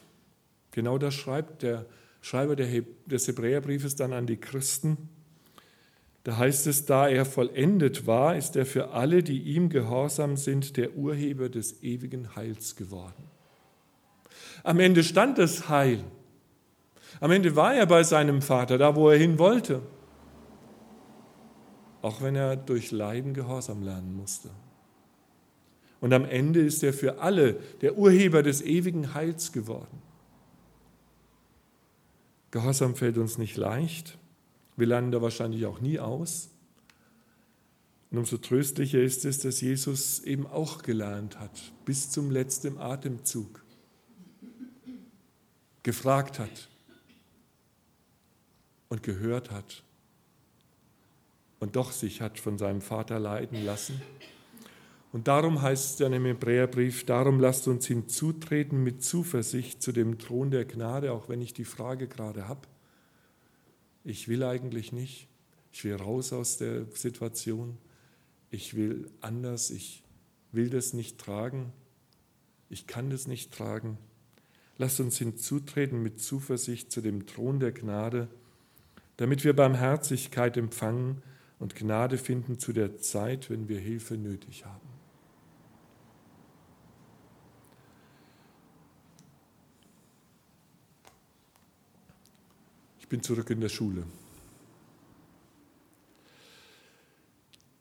Genau 0.72 0.98
das 0.98 1.14
schreibt 1.14 1.62
der 1.62 1.86
Schreiber 2.22 2.56
des 2.56 3.28
Hebräerbriefes 3.28 3.94
dann 3.94 4.12
an 4.12 4.26
die 4.26 4.38
Christen. 4.38 5.08
Da 6.24 6.36
heißt 6.36 6.68
es, 6.68 6.86
da 6.86 7.08
er 7.08 7.24
vollendet 7.24 8.06
war, 8.06 8.36
ist 8.36 8.54
er 8.54 8.64
für 8.64 8.90
alle, 8.90 9.22
die 9.22 9.42
ihm 9.42 9.68
gehorsam 9.68 10.36
sind, 10.36 10.76
der 10.76 10.96
Urheber 10.96 11.48
des 11.48 11.82
ewigen 11.82 12.36
Heils 12.36 12.76
geworden. 12.76 13.24
Am 14.62 14.78
Ende 14.78 15.02
stand 15.02 15.38
das 15.38 15.68
Heil. 15.68 16.04
Am 17.20 17.30
Ende 17.32 17.56
war 17.56 17.74
er 17.74 17.86
bei 17.86 18.04
seinem 18.04 18.40
Vater, 18.40 18.78
da 18.78 18.94
wo 18.94 19.10
er 19.10 19.18
hin 19.18 19.38
wollte. 19.38 19.82
Auch 22.02 22.22
wenn 22.22 22.36
er 22.36 22.56
durch 22.56 22.92
Leiden 22.92 23.34
Gehorsam 23.34 23.82
lernen 23.82 24.14
musste. 24.14 24.50
Und 26.00 26.12
am 26.12 26.24
Ende 26.24 26.60
ist 26.60 26.82
er 26.82 26.92
für 26.92 27.20
alle 27.20 27.54
der 27.80 27.96
Urheber 27.96 28.42
des 28.42 28.62
ewigen 28.62 29.14
Heils 29.14 29.52
geworden. 29.52 30.02
Gehorsam 32.50 32.96
fällt 32.96 33.18
uns 33.18 33.38
nicht 33.38 33.56
leicht. 33.56 34.18
Wir 34.76 34.86
lernen 34.86 35.12
da 35.12 35.20
wahrscheinlich 35.20 35.66
auch 35.66 35.80
nie 35.80 35.98
aus. 35.98 36.50
Und 38.10 38.18
umso 38.18 38.36
tröstlicher 38.36 39.00
ist 39.00 39.24
es, 39.24 39.38
dass 39.38 39.60
Jesus 39.60 40.20
eben 40.20 40.46
auch 40.46 40.82
gelernt 40.82 41.38
hat, 41.38 41.72
bis 41.84 42.10
zum 42.10 42.30
letzten 42.30 42.78
Atemzug 42.78 43.62
gefragt 45.82 46.38
hat 46.38 46.68
und 48.88 49.02
gehört 49.02 49.50
hat 49.50 49.82
und 51.58 51.76
doch 51.76 51.92
sich 51.92 52.20
hat 52.20 52.38
von 52.38 52.58
seinem 52.58 52.82
Vater 52.82 53.18
leiden 53.18 53.64
lassen. 53.64 54.00
Und 55.12 55.28
darum 55.28 55.62
heißt 55.62 55.90
es 55.90 55.96
dann 55.96 56.12
im 56.12 56.24
Hebräerbrief, 56.24 57.04
darum 57.04 57.38
lasst 57.38 57.68
uns 57.68 57.86
hinzutreten 57.86 58.82
mit 58.82 59.02
Zuversicht 59.02 59.82
zu 59.82 59.92
dem 59.92 60.18
Thron 60.18 60.50
der 60.50 60.64
Gnade, 60.64 61.12
auch 61.12 61.28
wenn 61.28 61.40
ich 61.40 61.54
die 61.54 61.64
Frage 61.64 62.08
gerade 62.08 62.48
habe. 62.48 62.68
Ich 64.04 64.28
will 64.28 64.42
eigentlich 64.42 64.92
nicht, 64.92 65.28
ich 65.72 65.84
will 65.84 65.94
raus 65.94 66.32
aus 66.32 66.58
der 66.58 66.86
Situation, 66.94 67.78
ich 68.50 68.74
will 68.74 69.10
anders, 69.20 69.70
ich 69.70 70.02
will 70.50 70.70
das 70.70 70.92
nicht 70.92 71.18
tragen, 71.18 71.72
ich 72.68 72.86
kann 72.86 73.10
das 73.10 73.26
nicht 73.26 73.52
tragen. 73.52 73.98
Lasst 74.78 75.00
uns 75.00 75.18
hinzutreten 75.18 76.02
mit 76.02 76.20
Zuversicht 76.20 76.90
zu 76.90 77.00
dem 77.00 77.26
Thron 77.26 77.60
der 77.60 77.72
Gnade, 77.72 78.28
damit 79.16 79.44
wir 79.44 79.54
Barmherzigkeit 79.54 80.56
empfangen 80.56 81.22
und 81.58 81.76
Gnade 81.76 82.18
finden 82.18 82.58
zu 82.58 82.72
der 82.72 82.98
Zeit, 82.98 83.50
wenn 83.50 83.68
wir 83.68 83.78
Hilfe 83.78 84.16
nötig 84.16 84.64
haben. 84.64 84.91
Bin 93.12 93.22
zurück 93.22 93.50
in 93.50 93.60
der 93.60 93.68
Schule. 93.68 94.04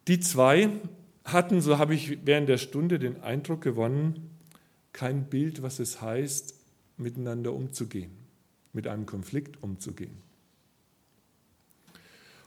Die 0.09 0.19
zwei 0.19 0.69
hatten, 1.23 1.61
so 1.61 1.77
habe 1.77 1.95
ich 1.95 2.25
während 2.25 2.49
der 2.49 2.57
Stunde 2.57 2.99
den 2.99 3.23
Eindruck 3.23 3.61
gewonnen, 3.61 4.29
kein 4.91 5.29
Bild, 5.29 5.61
was 5.61 5.79
es 5.79 6.01
heißt, 6.01 6.53
miteinander 6.97 7.53
umzugehen, 7.53 8.11
mit 8.73 8.87
einem 8.87 9.05
Konflikt 9.05 9.63
umzugehen. 9.63 10.17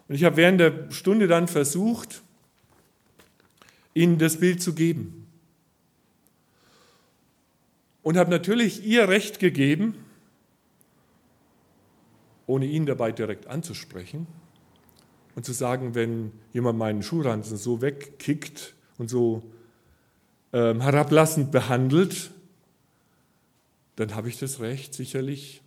Und 0.07 0.17
ich 0.17 0.25
habe 0.25 0.37
während 0.37 0.61
der 0.61 0.91
Stunde 0.93 1.27
dann 1.27 1.49
versucht, 1.49 2.21
ihnen 3.95 4.19
das 4.19 4.41
Bild 4.41 4.63
zu 4.63 4.75
geben. 4.75 5.27
Und 8.03 8.19
habe 8.19 8.31
natürlich 8.31 8.85
ihr 8.85 9.09
Recht 9.09 9.39
gegeben, 9.39 10.04
ohne 12.47 12.67
ihn 12.67 12.87
dabei 12.87 13.13
direkt 13.13 13.47
anzusprechen 13.47 14.27
und 15.35 15.45
zu 15.45 15.53
sagen, 15.53 15.95
wenn 15.95 16.33
jemand 16.53 16.79
meinen 16.79 17.03
Schuhranzen 17.03 17.57
so 17.57 17.81
wegkickt 17.81 18.75
und 18.99 19.09
so 19.09 19.43
ähm, 20.53 20.81
herablassend 20.81 21.51
behandelt, 21.51 22.31
dann 23.97 24.15
habe 24.15 24.29
ich 24.29 24.39
das 24.39 24.61
Recht 24.61 24.95
sicherlich, 24.95 25.63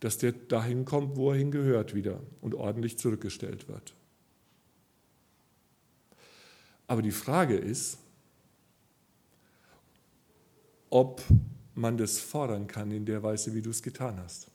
dass 0.00 0.18
der 0.18 0.32
dahin 0.32 0.84
kommt, 0.84 1.16
wo 1.16 1.30
er 1.30 1.36
hingehört 1.36 1.94
wieder 1.94 2.20
und 2.40 2.54
ordentlich 2.54 2.98
zurückgestellt 2.98 3.68
wird. 3.68 3.94
Aber 6.86 7.02
die 7.02 7.12
Frage 7.12 7.56
ist, 7.56 7.98
ob 10.88 11.22
man 11.74 11.96
das 11.96 12.18
fordern 12.18 12.66
kann 12.66 12.90
in 12.90 13.06
der 13.06 13.22
Weise, 13.22 13.54
wie 13.54 13.62
du 13.62 13.70
es 13.70 13.82
getan 13.82 14.18
hast. 14.18 14.49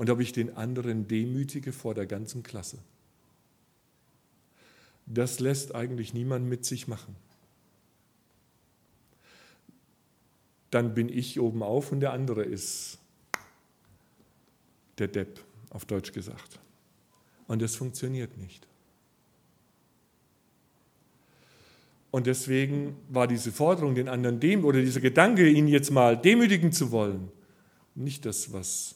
Und 0.00 0.08
ob 0.08 0.18
ich 0.20 0.32
den 0.32 0.56
anderen 0.56 1.08
demütige 1.08 1.74
vor 1.74 1.92
der 1.92 2.06
ganzen 2.06 2.42
Klasse. 2.42 2.78
Das 5.04 5.40
lässt 5.40 5.74
eigentlich 5.74 6.14
niemand 6.14 6.48
mit 6.48 6.64
sich 6.64 6.88
machen. 6.88 7.14
Dann 10.70 10.94
bin 10.94 11.10
ich 11.10 11.38
oben 11.38 11.62
auf 11.62 11.92
und 11.92 12.00
der 12.00 12.14
andere 12.14 12.44
ist 12.44 12.96
der 14.96 15.08
Depp, 15.08 15.44
auf 15.68 15.84
Deutsch 15.84 16.12
gesagt. 16.12 16.60
Und 17.46 17.60
das 17.60 17.76
funktioniert 17.76 18.38
nicht. 18.38 18.66
Und 22.10 22.26
deswegen 22.26 22.96
war 23.10 23.26
diese 23.26 23.52
Forderung, 23.52 23.94
den 23.94 24.08
anderen 24.08 24.40
dem 24.40 24.64
oder 24.64 24.80
dieser 24.80 25.02
Gedanke, 25.02 25.46
ihn 25.46 25.68
jetzt 25.68 25.90
mal 25.90 26.16
demütigen 26.16 26.72
zu 26.72 26.90
wollen, 26.90 27.30
nicht 27.94 28.24
das, 28.24 28.54
was 28.54 28.94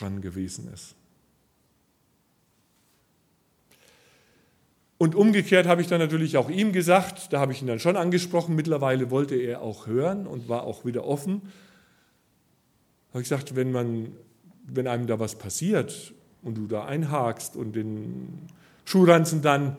dran 0.00 0.20
gewesen 0.20 0.70
ist. 0.72 0.94
Und 4.98 5.14
umgekehrt 5.14 5.66
habe 5.66 5.82
ich 5.82 5.88
dann 5.88 6.00
natürlich 6.00 6.36
auch 6.38 6.48
ihm 6.48 6.72
gesagt, 6.72 7.32
da 7.32 7.40
habe 7.40 7.52
ich 7.52 7.60
ihn 7.60 7.68
dann 7.68 7.78
schon 7.78 7.96
angesprochen, 7.96 8.54
mittlerweile 8.54 9.10
wollte 9.10 9.34
er 9.34 9.60
auch 9.60 9.86
hören 9.86 10.26
und 10.26 10.48
war 10.48 10.62
auch 10.62 10.86
wieder 10.86 11.04
offen. 11.04 11.42
Habe 13.10 13.20
ich 13.20 13.28
gesagt, 13.28 13.56
wenn, 13.56 13.72
man, 13.72 14.12
wenn 14.66 14.86
einem 14.86 15.06
da 15.06 15.20
was 15.20 15.36
passiert 15.36 16.14
und 16.42 16.56
du 16.56 16.66
da 16.66 16.86
einhakst 16.86 17.56
und 17.56 17.76
den 17.76 18.46
Schuhranzen 18.86 19.42
dann 19.42 19.76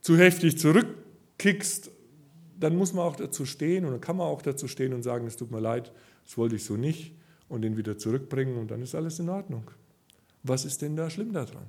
zu 0.00 0.18
heftig 0.18 0.58
zurückkickst, 0.58 1.90
dann 2.58 2.76
muss 2.76 2.92
man 2.92 3.04
auch 3.04 3.16
dazu 3.16 3.46
stehen 3.46 3.84
und 3.84 3.92
dann 3.92 4.00
kann 4.00 4.16
man 4.16 4.26
auch 4.26 4.42
dazu 4.42 4.66
stehen 4.66 4.94
und 4.94 5.02
sagen, 5.02 5.26
es 5.28 5.36
tut 5.36 5.52
mir 5.52 5.60
leid, 5.60 5.92
das 6.24 6.36
wollte 6.36 6.56
ich 6.56 6.64
so 6.64 6.76
nicht 6.76 7.12
und 7.52 7.60
den 7.60 7.76
wieder 7.76 7.98
zurückbringen 7.98 8.56
und 8.56 8.70
dann 8.70 8.80
ist 8.80 8.94
alles 8.94 9.18
in 9.18 9.28
Ordnung. 9.28 9.70
Was 10.42 10.64
ist 10.64 10.80
denn 10.80 10.96
da 10.96 11.10
schlimm 11.10 11.34
daran? 11.34 11.66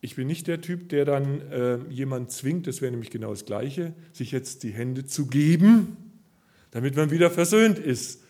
Ich 0.00 0.14
bin 0.14 0.28
nicht 0.28 0.46
der 0.46 0.60
Typ, 0.60 0.88
der 0.88 1.04
dann 1.04 1.40
äh, 1.50 1.78
jemand 1.90 2.30
zwingt, 2.30 2.68
das 2.68 2.80
wäre 2.80 2.92
nämlich 2.92 3.10
genau 3.10 3.30
das 3.30 3.44
Gleiche, 3.44 3.92
sich 4.12 4.30
jetzt 4.30 4.62
die 4.62 4.70
Hände 4.70 5.04
zu 5.04 5.26
geben, 5.26 5.96
damit 6.70 6.94
man 6.94 7.10
wieder 7.10 7.28
versöhnt 7.28 7.80
ist. 7.80 8.22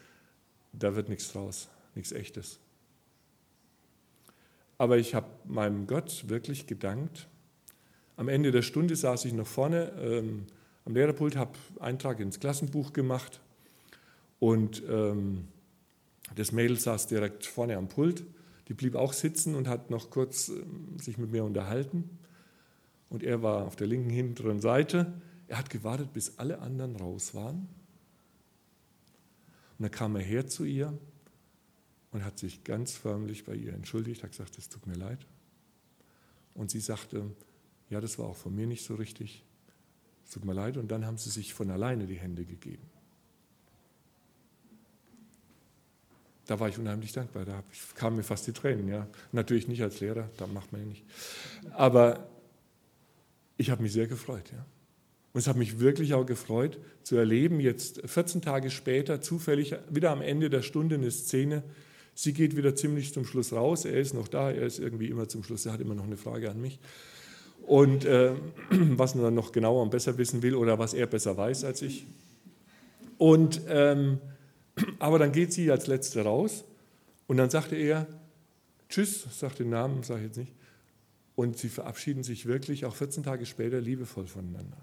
Da 0.72 0.96
wird 0.96 1.10
nichts 1.10 1.30
draus, 1.32 1.68
nichts 1.94 2.12
Echtes. 2.12 2.60
Aber 4.78 4.96
ich 4.96 5.14
habe 5.14 5.28
meinem 5.44 5.86
Gott 5.86 6.24
wirklich 6.28 6.66
gedankt. 6.66 7.28
Am 8.16 8.28
Ende 8.28 8.52
der 8.52 8.62
Stunde 8.62 8.96
saß 8.96 9.26
ich 9.26 9.34
noch 9.34 9.46
vorne 9.46 9.92
ähm, 10.00 10.46
am 10.84 10.94
Lehrerpult, 10.94 11.36
habe 11.36 11.52
Eintrag 11.78 12.20
ins 12.20 12.40
Klassenbuch 12.40 12.92
gemacht 12.92 13.40
und 14.38 14.82
ähm, 14.88 15.48
das 16.34 16.52
Mädel 16.52 16.78
saß 16.78 17.06
direkt 17.06 17.46
vorne 17.46 17.76
am 17.76 17.88
Pult. 17.88 18.24
Die 18.68 18.74
blieb 18.74 18.94
auch 18.94 19.12
sitzen 19.12 19.54
und 19.54 19.68
hat 19.68 19.90
noch 19.90 20.10
kurz 20.10 20.48
ähm, 20.48 20.98
sich 21.00 21.18
mit 21.18 21.30
mir 21.32 21.44
unterhalten. 21.44 22.18
Und 23.08 23.22
er 23.24 23.42
war 23.42 23.66
auf 23.66 23.76
der 23.76 23.88
linken 23.88 24.10
hinteren 24.10 24.60
Seite. 24.60 25.12
Er 25.48 25.58
hat 25.58 25.70
gewartet, 25.70 26.12
bis 26.12 26.38
alle 26.38 26.60
anderen 26.60 26.96
raus 26.96 27.34
waren. 27.34 27.68
Und 29.78 29.84
dann 29.84 29.90
kam 29.90 30.14
er 30.14 30.22
her 30.22 30.46
zu 30.46 30.64
ihr 30.64 30.96
und 32.12 32.24
hat 32.24 32.38
sich 32.38 32.62
ganz 32.64 32.92
förmlich 32.92 33.44
bei 33.44 33.54
ihr 33.54 33.72
entschuldigt, 33.72 34.22
hat 34.22 34.30
gesagt, 34.30 34.56
es 34.58 34.68
tut 34.68 34.86
mir 34.86 34.94
leid. 34.94 35.26
Und 36.54 36.70
sie 36.70 36.80
sagte, 36.80 37.24
ja, 37.88 38.00
das 38.00 38.18
war 38.18 38.26
auch 38.26 38.36
von 38.36 38.54
mir 38.54 38.66
nicht 38.66 38.84
so 38.84 38.94
richtig, 38.94 39.44
tut 40.30 40.44
mir 40.44 40.54
leid. 40.54 40.76
Und 40.76 40.90
dann 40.90 41.06
haben 41.06 41.18
sie 41.18 41.30
sich 41.30 41.54
von 41.54 41.70
alleine 41.70 42.06
die 42.06 42.14
Hände 42.14 42.44
gegeben. 42.44 42.82
Da 46.46 46.58
war 46.58 46.68
ich 46.68 46.78
unheimlich 46.78 47.12
dankbar, 47.12 47.44
da 47.44 47.62
kamen 47.94 48.16
mir 48.16 48.22
fast 48.24 48.46
die 48.46 48.52
Tränen. 48.52 48.88
Ja. 48.88 49.06
Natürlich 49.30 49.68
nicht 49.68 49.82
als 49.82 50.00
Lehrer, 50.00 50.28
da 50.36 50.48
macht 50.48 50.72
man 50.72 50.80
ja 50.80 50.86
nicht. 50.88 51.04
Aber 51.70 52.28
ich 53.56 53.70
habe 53.70 53.82
mich 53.82 53.92
sehr 53.92 54.08
gefreut. 54.08 54.50
Ja. 54.50 54.64
Und 55.32 55.38
es 55.38 55.46
hat 55.46 55.56
mich 55.56 55.78
wirklich 55.78 56.14
auch 56.14 56.26
gefreut 56.26 56.80
zu 57.04 57.16
erleben, 57.16 57.60
jetzt 57.60 58.00
14 58.04 58.42
Tage 58.42 58.70
später, 58.70 59.20
zufällig 59.20 59.76
wieder 59.90 60.10
am 60.10 60.22
Ende 60.22 60.50
der 60.50 60.62
Stunde 60.62 60.96
eine 60.96 61.12
Szene, 61.12 61.62
Sie 62.14 62.34
geht 62.34 62.54
wieder 62.54 62.74
ziemlich 62.74 63.14
zum 63.14 63.24
Schluss 63.24 63.52
raus. 63.52 63.86
Er 63.86 63.98
ist 63.98 64.12
noch 64.12 64.28
da, 64.28 64.50
er 64.50 64.66
ist 64.66 64.78
irgendwie 64.78 65.06
immer 65.06 65.28
zum 65.28 65.42
Schluss. 65.42 65.64
Er 65.64 65.72
hat 65.72 65.80
immer 65.80 65.94
noch 65.94 66.04
eine 66.04 66.18
Frage 66.18 66.50
an 66.50 66.60
mich. 66.60 66.78
Und 67.66 68.04
äh, 68.04 68.34
was 68.70 69.14
er 69.14 69.30
noch 69.30 69.52
genauer 69.52 69.82
und 69.82 69.90
besser 69.90 70.16
wissen 70.18 70.42
will 70.42 70.54
oder 70.54 70.78
was 70.78 70.94
er 70.94 71.06
besser 71.06 71.36
weiß 71.36 71.64
als 71.64 71.82
ich. 71.82 72.06
Und, 73.18 73.62
ähm, 73.68 74.18
aber 74.98 75.18
dann 75.18 75.32
geht 75.32 75.52
sie 75.52 75.70
als 75.70 75.86
Letzte 75.86 76.22
raus 76.22 76.64
und 77.26 77.36
dann 77.36 77.50
sagte 77.50 77.76
er, 77.76 78.06
Tschüss, 78.88 79.26
sagt 79.38 79.60
den 79.60 79.70
Namen, 79.70 80.02
sage 80.02 80.20
ich 80.20 80.26
jetzt 80.26 80.36
nicht. 80.38 80.52
Und 81.36 81.56
sie 81.58 81.68
verabschieden 81.68 82.24
sich 82.24 82.46
wirklich 82.46 82.84
auch 82.84 82.94
14 82.96 83.22
Tage 83.22 83.46
später 83.46 83.80
liebevoll 83.80 84.26
voneinander 84.26 84.78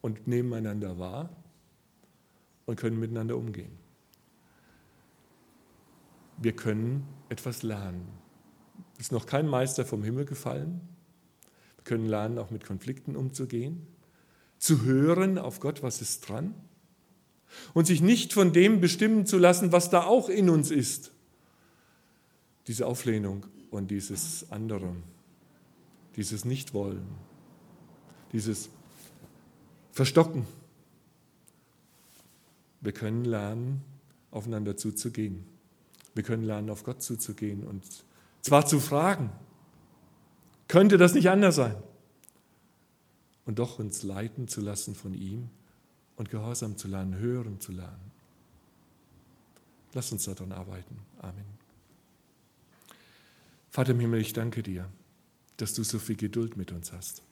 und 0.00 0.26
nehmen 0.26 0.52
einander 0.52 0.98
wahr 0.98 1.30
und 2.66 2.76
können 2.76 2.98
miteinander 2.98 3.36
umgehen 3.36 3.80
wir 6.40 6.52
können 6.52 7.06
etwas 7.28 7.62
lernen. 7.62 8.08
Ist 8.98 9.12
noch 9.12 9.26
kein 9.26 9.46
Meister 9.46 9.84
vom 9.84 10.02
Himmel 10.02 10.24
gefallen. 10.24 10.80
Wir 11.90 11.96
können 11.96 12.08
lernen, 12.08 12.38
auch 12.38 12.52
mit 12.52 12.64
Konflikten 12.64 13.16
umzugehen, 13.16 13.84
zu 14.58 14.84
hören 14.84 15.38
auf 15.38 15.58
Gott, 15.58 15.82
was 15.82 16.00
ist 16.00 16.20
dran 16.20 16.54
und 17.74 17.84
sich 17.84 18.00
nicht 18.00 18.32
von 18.32 18.52
dem 18.52 18.80
bestimmen 18.80 19.26
zu 19.26 19.38
lassen, 19.38 19.72
was 19.72 19.90
da 19.90 20.04
auch 20.04 20.28
in 20.28 20.50
uns 20.50 20.70
ist. 20.70 21.10
Diese 22.68 22.86
Auflehnung 22.86 23.44
und 23.72 23.90
dieses 23.90 24.52
andere, 24.52 24.94
dieses 26.14 26.44
Nichtwollen, 26.44 27.08
dieses 28.32 28.68
Verstocken. 29.90 30.46
Wir 32.80 32.92
können 32.92 33.24
lernen, 33.24 33.82
aufeinander 34.30 34.76
zuzugehen. 34.76 35.44
Wir 36.14 36.22
können 36.22 36.44
lernen, 36.44 36.70
auf 36.70 36.84
Gott 36.84 37.02
zuzugehen 37.02 37.64
und 37.64 37.82
zwar 38.42 38.64
zu 38.64 38.78
fragen, 38.78 39.32
könnte 40.70 40.96
das 40.96 41.14
nicht 41.14 41.28
anders 41.28 41.56
sein? 41.56 41.76
Und 43.44 43.58
doch 43.58 43.78
uns 43.78 44.02
leiten 44.02 44.48
zu 44.48 44.60
lassen 44.60 44.94
von 44.94 45.14
ihm 45.14 45.50
und 46.16 46.30
gehorsam 46.30 46.76
zu 46.76 46.88
lernen, 46.88 47.16
hören 47.16 47.60
zu 47.60 47.72
lernen. 47.72 48.10
Lass 49.92 50.12
uns 50.12 50.24
daran 50.24 50.52
arbeiten. 50.52 50.96
Amen. 51.18 51.44
Vater 53.70 53.92
im 53.92 54.00
Himmel, 54.00 54.20
ich 54.20 54.32
danke 54.32 54.62
dir, 54.62 54.88
dass 55.56 55.74
du 55.74 55.82
so 55.82 55.98
viel 55.98 56.16
Geduld 56.16 56.56
mit 56.56 56.72
uns 56.72 56.92
hast 56.92 57.22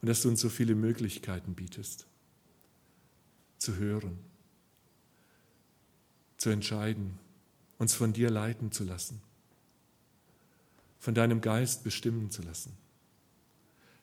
und 0.00 0.08
dass 0.08 0.22
du 0.22 0.28
uns 0.28 0.40
so 0.40 0.48
viele 0.48 0.74
Möglichkeiten 0.74 1.54
bietest, 1.54 2.06
zu 3.58 3.76
hören 3.76 4.18
zu 6.42 6.50
entscheiden, 6.50 7.20
uns 7.78 7.94
von 7.94 8.12
dir 8.12 8.28
leiten 8.28 8.72
zu 8.72 8.82
lassen, 8.82 9.20
von 11.02 11.14
deinem 11.14 11.40
Geist 11.40 11.82
bestimmen 11.82 12.30
zu 12.30 12.42
lassen. 12.42 12.72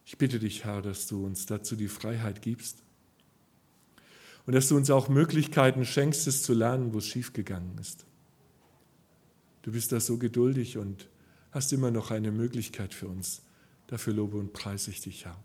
Ich 0.05 0.17
bitte 0.17 0.37
dich, 0.37 0.65
Herr, 0.65 0.81
dass 0.81 1.07
du 1.07 1.25
uns 1.25 1.45
dazu 1.45 1.77
die 1.77 1.87
Freiheit 1.87 2.41
gibst 2.41 2.83
und 4.45 4.53
dass 4.53 4.67
du 4.67 4.75
uns 4.75 4.89
auch 4.89 5.07
Möglichkeiten 5.07 5.85
schenkst, 5.85 6.27
es 6.27 6.43
zu 6.43 6.53
lernen, 6.53 6.93
wo 6.93 6.97
es 6.97 7.07
schiefgegangen 7.07 7.77
ist. 7.77 8.05
Du 9.61 9.71
bist 9.71 9.93
da 9.93 10.01
so 10.01 10.17
geduldig 10.17 10.77
und 10.77 11.07
hast 11.51 11.71
immer 11.71 11.89
noch 11.89 12.11
eine 12.11 12.33
Möglichkeit 12.33 12.93
für 12.93 13.07
uns. 13.07 13.43
Dafür 13.87 14.13
lobe 14.13 14.35
und 14.35 14.51
preise 14.51 14.91
ich 14.91 14.99
dich, 14.99 15.23
Herr. 15.23 15.41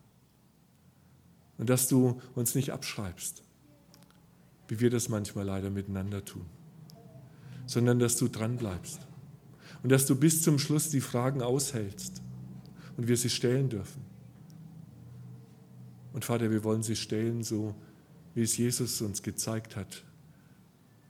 Und 1.56 1.70
dass 1.70 1.86
du 1.86 2.20
uns 2.34 2.56
nicht 2.56 2.72
abschreibst, 2.72 3.44
wie 4.66 4.80
wir 4.80 4.90
das 4.90 5.08
manchmal 5.08 5.44
leider 5.44 5.70
miteinander 5.70 6.24
tun 6.24 6.46
sondern 7.66 7.98
dass 7.98 8.16
du 8.16 8.28
dran 8.28 8.56
bleibst 8.56 9.00
und 9.84 9.92
dass 9.92 10.06
du 10.06 10.16
bis 10.16 10.40
zum 10.40 10.58
Schluss 10.58 10.88
die 10.88 11.02
Fragen 11.02 11.42
aushältst 11.42 12.22
und 12.96 13.06
wir 13.06 13.18
sie 13.18 13.28
stellen 13.28 13.68
dürfen. 13.68 14.02
Und 16.14 16.24
Vater, 16.24 16.50
wir 16.50 16.64
wollen 16.64 16.82
sie 16.82 16.96
stellen, 16.96 17.42
so 17.42 17.74
wie 18.34 18.42
es 18.42 18.56
Jesus 18.56 19.02
uns 19.02 19.22
gezeigt 19.22 19.76
hat, 19.76 20.02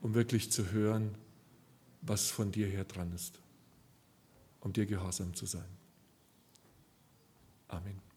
um 0.03 0.15
wirklich 0.15 0.51
zu 0.51 0.73
hören, 0.73 1.15
was 2.03 2.31
von 2.31 2.51
dir 2.51 2.67
her 2.67 2.85
dran 2.85 3.13
ist, 3.15 3.41
um 4.59 4.73
dir 4.73 4.87
gehorsam 4.87 5.35
zu 5.35 5.47
sein. 5.47 5.63
Amen. 7.69 8.14